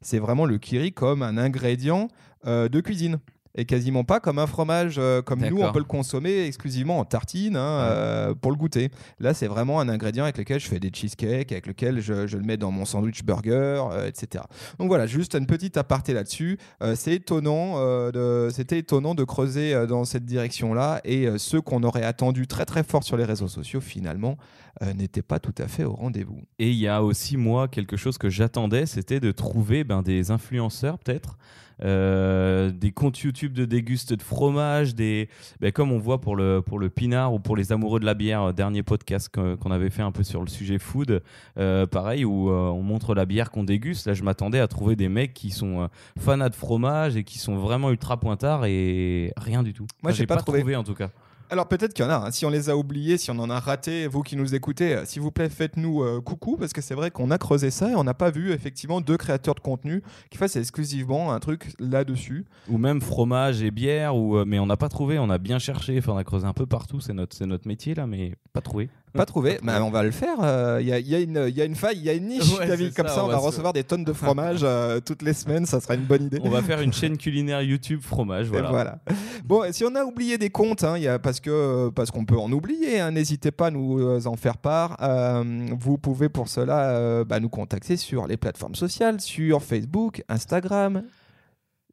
C'est 0.00 0.18
vraiment 0.18 0.46
le 0.46 0.58
Kiri 0.58 0.92
comme 0.92 1.22
un 1.22 1.36
ingrédient 1.36 2.08
euh, 2.46 2.68
de 2.68 2.80
cuisine. 2.80 3.18
Et 3.54 3.66
quasiment 3.66 4.02
pas 4.02 4.18
comme 4.18 4.38
un 4.38 4.46
fromage, 4.46 4.94
euh, 4.96 5.20
comme 5.20 5.40
nous 5.40 5.60
on 5.60 5.72
peut 5.72 5.78
le 5.78 5.84
consommer 5.84 6.46
exclusivement 6.46 6.98
en 6.98 7.04
tartine 7.04 7.56
hein, 7.56 7.80
euh, 7.80 8.34
pour 8.34 8.50
le 8.50 8.56
goûter. 8.56 8.90
Là, 9.20 9.34
c'est 9.34 9.46
vraiment 9.46 9.78
un 9.78 9.90
ingrédient 9.90 10.24
avec 10.24 10.38
lequel 10.38 10.58
je 10.58 10.66
fais 10.66 10.80
des 10.80 10.90
cheesecakes, 10.90 11.52
avec 11.52 11.66
lequel 11.66 12.00
je, 12.00 12.26
je 12.26 12.38
le 12.38 12.44
mets 12.44 12.56
dans 12.56 12.70
mon 12.70 12.86
sandwich 12.86 13.24
burger, 13.24 13.82
euh, 13.92 14.08
etc. 14.08 14.44
Donc 14.78 14.88
voilà, 14.88 15.06
juste 15.06 15.34
une 15.34 15.46
petite 15.46 15.76
aparté 15.76 16.14
là-dessus. 16.14 16.58
C'est 16.94 17.12
étonnant, 17.12 17.76
c'était 18.50 18.78
étonnant 18.78 19.14
de 19.14 19.24
creuser 19.24 19.86
dans 19.86 20.04
cette 20.04 20.24
direction-là 20.24 21.00
et 21.04 21.28
ceux 21.38 21.60
qu'on 21.60 21.82
aurait 21.82 22.04
attendu 22.04 22.46
très 22.46 22.64
très 22.64 22.82
fort 22.82 23.04
sur 23.04 23.16
les 23.16 23.24
réseaux 23.24 23.48
sociaux 23.48 23.80
finalement 23.80 24.36
n'étaient 24.94 25.22
pas 25.22 25.38
tout 25.38 25.54
à 25.58 25.68
fait 25.68 25.84
au 25.84 25.92
rendez-vous. 25.92 26.40
Et 26.58 26.70
il 26.70 26.76
y 26.76 26.88
a 26.88 27.02
aussi, 27.02 27.36
moi, 27.36 27.68
quelque 27.68 27.96
chose 27.96 28.18
que 28.18 28.30
j'attendais, 28.30 28.86
c'était 28.86 29.20
de 29.20 29.30
trouver 29.30 29.84
ben, 29.84 30.02
des 30.02 30.30
influenceurs, 30.30 30.98
peut-être, 30.98 31.36
euh, 31.82 32.70
des 32.70 32.92
comptes 32.92 33.18
YouTube 33.20 33.52
de 33.52 33.64
déguste 33.64 34.12
de 34.12 34.22
fromage, 34.22 34.94
des, 34.94 35.28
ben, 35.60 35.72
comme 35.72 35.92
on 35.92 35.98
voit 35.98 36.20
pour 36.20 36.36
le, 36.36 36.62
pour 36.62 36.78
le 36.78 36.90
pinard 36.90 37.34
ou 37.34 37.38
pour 37.38 37.56
les 37.56 37.72
amoureux 37.72 38.00
de 38.00 38.04
la 38.04 38.14
bière, 38.14 38.42
euh, 38.42 38.52
dernier 38.52 38.82
podcast 38.82 39.28
qu'on 39.34 39.70
avait 39.70 39.90
fait 39.90 40.02
un 40.02 40.12
peu 40.12 40.22
sur 40.22 40.40
le 40.42 40.48
sujet 40.48 40.78
food, 40.78 41.22
euh, 41.58 41.86
pareil, 41.86 42.24
où 42.24 42.50
euh, 42.50 42.68
on 42.70 42.82
montre 42.82 43.14
la 43.14 43.26
bière 43.26 43.50
qu'on 43.50 43.64
déguste. 43.64 44.06
Là, 44.06 44.14
je 44.14 44.22
m'attendais 44.22 44.60
à 44.60 44.68
trouver 44.68 44.96
des 44.96 45.08
mecs 45.08 45.34
qui 45.34 45.50
sont 45.50 45.88
fanats 46.18 46.48
de 46.48 46.54
fromage 46.54 47.16
et 47.16 47.24
qui 47.24 47.38
sont 47.38 47.56
vraiment 47.56 47.90
ultra 47.90 48.18
pointards 48.18 48.64
et 48.66 49.32
rien 49.36 49.62
du 49.62 49.72
tout. 49.72 49.86
Moi, 50.02 50.10
Enfin, 50.12 50.18
j'ai 50.18 50.26
pas 50.26 50.36
trouvé. 50.36 50.76
en 50.76 50.84
tout 50.84 50.94
cas. 50.94 51.10
Alors 51.52 51.68
peut-être 51.68 51.92
qu'il 51.92 52.02
y 52.02 52.08
en 52.08 52.10
a, 52.10 52.14
hein. 52.14 52.30
si 52.30 52.46
on 52.46 52.48
les 52.48 52.70
a 52.70 52.78
oubliés, 52.78 53.18
si 53.18 53.30
on 53.30 53.38
en 53.38 53.50
a 53.50 53.60
raté, 53.60 54.06
vous 54.06 54.22
qui 54.22 54.36
nous 54.36 54.54
écoutez, 54.54 54.94
euh, 54.94 55.04
s'il 55.04 55.20
vous 55.20 55.30
plaît, 55.30 55.50
faites-nous 55.50 56.02
euh, 56.02 56.22
coucou, 56.22 56.56
parce 56.56 56.72
que 56.72 56.80
c'est 56.80 56.94
vrai 56.94 57.10
qu'on 57.10 57.30
a 57.30 57.36
creusé 57.36 57.70
ça 57.70 57.90
et 57.90 57.94
on 57.94 58.04
n'a 58.04 58.14
pas 58.14 58.30
vu 58.30 58.52
effectivement 58.52 59.02
deux 59.02 59.18
créateurs 59.18 59.54
de 59.54 59.60
contenu 59.60 60.02
qui 60.30 60.38
fassent 60.38 60.56
exclusivement 60.56 61.30
un 61.30 61.40
truc 61.40 61.74
là-dessus. 61.78 62.46
Ou 62.70 62.78
même 62.78 63.02
fromage 63.02 63.62
et 63.62 63.70
bière, 63.70 64.16
ou, 64.16 64.38
euh, 64.38 64.44
mais 64.46 64.60
on 64.60 64.66
n'a 64.66 64.78
pas 64.78 64.88
trouvé, 64.88 65.18
on 65.18 65.28
a 65.28 65.36
bien 65.36 65.58
cherché, 65.58 65.98
enfin, 65.98 66.12
on 66.14 66.16
a 66.16 66.24
creusé 66.24 66.46
un 66.46 66.54
peu 66.54 66.64
partout, 66.64 67.00
c'est 67.00 67.12
notre, 67.12 67.36
c'est 67.36 67.44
notre 67.44 67.68
métier 67.68 67.94
là, 67.94 68.06
mais 68.06 68.34
pas 68.54 68.62
trouvé. 68.62 68.88
Pas 69.14 69.26
trouvé, 69.26 69.58
bah, 69.62 69.82
on 69.84 69.90
va 69.90 70.02
le 70.02 70.10
faire. 70.10 70.38
euh, 70.42 70.78
Il 70.80 70.88
y, 70.88 70.92
a, 70.92 70.98
il 70.98 71.06
y 71.08 71.14
a 71.14 71.18
une- 71.20 71.44
il 71.48 71.54
y 71.56 71.60
a 71.60 71.64
une 71.64 71.74
faille, 71.74 71.98
il 71.98 72.04
y 72.04 72.08
a 72.08 72.14
une 72.14 72.26
niche, 72.28 72.58
Ouais, 72.58 72.66
David. 72.66 72.94
Comme 72.94 73.08
ça, 73.08 73.14
ça, 73.16 73.22
on, 73.24 73.26
on 73.26 73.30
va, 73.30 73.38
se- 73.40 73.44
recevoir 73.46 73.72
des 73.74 73.84
tonnes 73.84 74.04
de 74.04 74.12
fromage 74.12 74.60
euh, 74.62 75.00
toutes 75.00 75.20
les 75.22 75.34
semaines, 75.34 75.66
ça 75.66 75.80
sera 75.80 75.94
une 75.96 76.04
bonne 76.04 76.24
idée. 76.24 76.38
On 76.42 76.48
va 76.50 76.62
faire 76.62 76.80
une 76.80 76.92
chaîne 76.94 77.18
culinaire 77.18 77.60
YouTube 77.62 78.00
fromage, 78.02 78.48
voilà. 78.48 78.70
voilà. 78.70 78.98
Bon, 79.44 79.64
et 79.64 79.72
si 79.72 79.84
on 79.84 79.94
a 79.96 80.04
oublié 80.04 80.38
des 80.38 80.48
comptes, 80.50 80.82
hein, 80.84 80.94
il 80.96 81.02
y 81.02 81.08
a, 81.08 81.18
parce 81.18 81.40
que 81.40 81.90
parce 81.90 82.10
qu'on 82.10 82.24
peut 82.24 82.38
en 82.38 82.50
oublier, 82.52 83.00
hein, 83.00 83.10
n'hésitez 83.10 83.50
pas 83.50 83.66
à 83.66 83.70
nous 83.70 83.98
euh, 84.00 84.20
en 84.26 84.36
faire 84.36 84.56
part. 84.56 84.96
Euh, 85.02 85.66
vous 85.78 85.98
pouvez 85.98 86.28
pour 86.30 86.48
cela 86.48 87.22
bah, 87.24 87.38
nous 87.40 87.48
contacter 87.50 87.96
sur 87.96 88.26
les 88.26 88.36
plateformes 88.36 88.74
sociales, 88.74 89.20
sur 89.20 89.62
Facebook, 89.62 90.22
Instagram, 90.28 91.02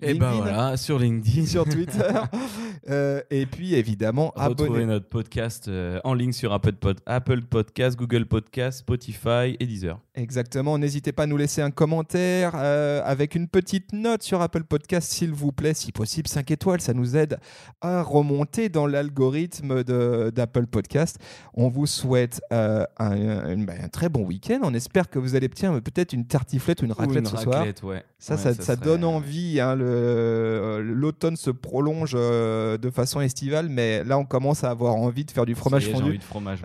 Et 0.02 0.14
ben 0.14 0.32
LinkedIn, 0.32 0.44
voilà, 0.54 0.78
sur 0.78 0.98
LinkedIn, 0.98 1.46
sur 1.46 1.66
Twitter, 1.66 2.04
Euh, 2.90 3.22
et 3.30 3.46
puis 3.46 3.76
évidemment 3.76 4.32
retrouvez 4.36 4.70
abonnez. 4.70 4.86
notre 4.86 5.08
podcast 5.08 5.68
euh, 5.68 6.00
en 6.04 6.14
ligne 6.16 6.32
sur 6.32 6.54
Apple, 6.54 6.72
Pod- 6.72 7.00
Apple 7.06 7.42
Podcast, 7.42 7.98
Google 8.00 8.26
Podcast, 8.26 8.80
Spotify 8.80 9.56
et 9.60 9.66
Deezer. 9.68 10.00
Exactement. 10.16 10.78
N'hésitez 10.80 11.12
pas 11.12 11.24
à 11.24 11.26
nous 11.28 11.38
laisser 11.38 11.62
un 11.62 11.70
commentaire 11.70 12.54
euh, 12.56 13.02
avec 13.06 13.36
une 13.36 13.48
petite 13.48 13.94
note 13.94 14.24
sur 14.24 14.42
Apple 14.42 14.64
Podcast, 14.64 15.12
s'il 15.12 15.34
vous 15.34 15.52
plaît. 15.52 15.74
Si 15.76 15.92
possible, 15.92 16.28
5 16.28 16.50
étoiles. 16.50 16.82
Ça 16.82 16.94
nous 16.94 17.16
aide 17.16 17.38
à 17.82 18.02
remonter 18.02 18.70
dans 18.70 18.88
l'algorithme 18.88 19.84
d'Apple 19.84 20.66
Podcast. 20.66 21.20
On 21.54 21.68
vous 21.68 21.86
souhaite 21.86 22.42
un, 22.50 22.86
un- 22.98 23.58
bah, 23.66 23.74
un 23.84 23.90
très 23.90 24.10
bon 24.10 24.24
week-end. 24.26 24.60
On 24.64 24.74
espère 24.74 25.10
que 25.10 25.20
vous 25.20 25.36
allez 25.36 25.50
tiens, 25.50 25.80
peut-être 25.80 26.14
une 26.14 26.26
tartiflette 26.26 26.82
ou 26.82 26.86
une 26.86 26.94
raclette 26.94 27.18
Ou 27.18 27.20
une 27.32 27.38
ce 27.38 27.44
soir. 27.44 27.64
ouais. 27.84 28.04
Ça, 28.18 28.36
Ouais, 28.36 28.42
ça, 28.42 28.54
ça 28.54 28.64
serait- 28.64 28.78
donne 28.78 29.04
envie. 29.04 29.60
hein, 29.60 29.76
le- 29.76 29.89
L'automne 29.90 31.36
se 31.36 31.50
prolonge 31.50 32.14
euh, 32.16 32.78
de 32.78 32.90
façon 32.90 33.22
estivale, 33.22 33.70
mais 33.70 34.04
là, 34.04 34.18
on 34.18 34.26
commence 34.26 34.64
à 34.64 34.70
avoir 34.70 34.96
envie 34.96 35.26
de 35.26 35.32
faire 35.32 35.46
du 35.46 35.56
fromage 35.56 35.88
est, 35.88 35.92
fondu. 35.92 36.10
envie 36.10 36.18
de 36.18 36.24
fromage. 36.24 36.60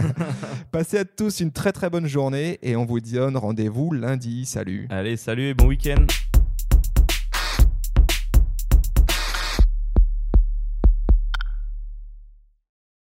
Passez 0.72 0.98
à 0.98 1.04
tous 1.04 1.40
une 1.40 1.52
très 1.52 1.72
très 1.72 1.90
bonne 1.90 2.06
journée 2.06 2.58
et 2.62 2.76
on 2.76 2.84
vous 2.84 3.00
donne 3.00 3.36
rendez-vous 3.36 3.92
lundi. 3.92 4.46
Salut. 4.46 4.86
Allez, 4.90 5.16
salut 5.16 5.48
et 5.48 5.54
bon 5.54 5.66
week-end 5.66 6.06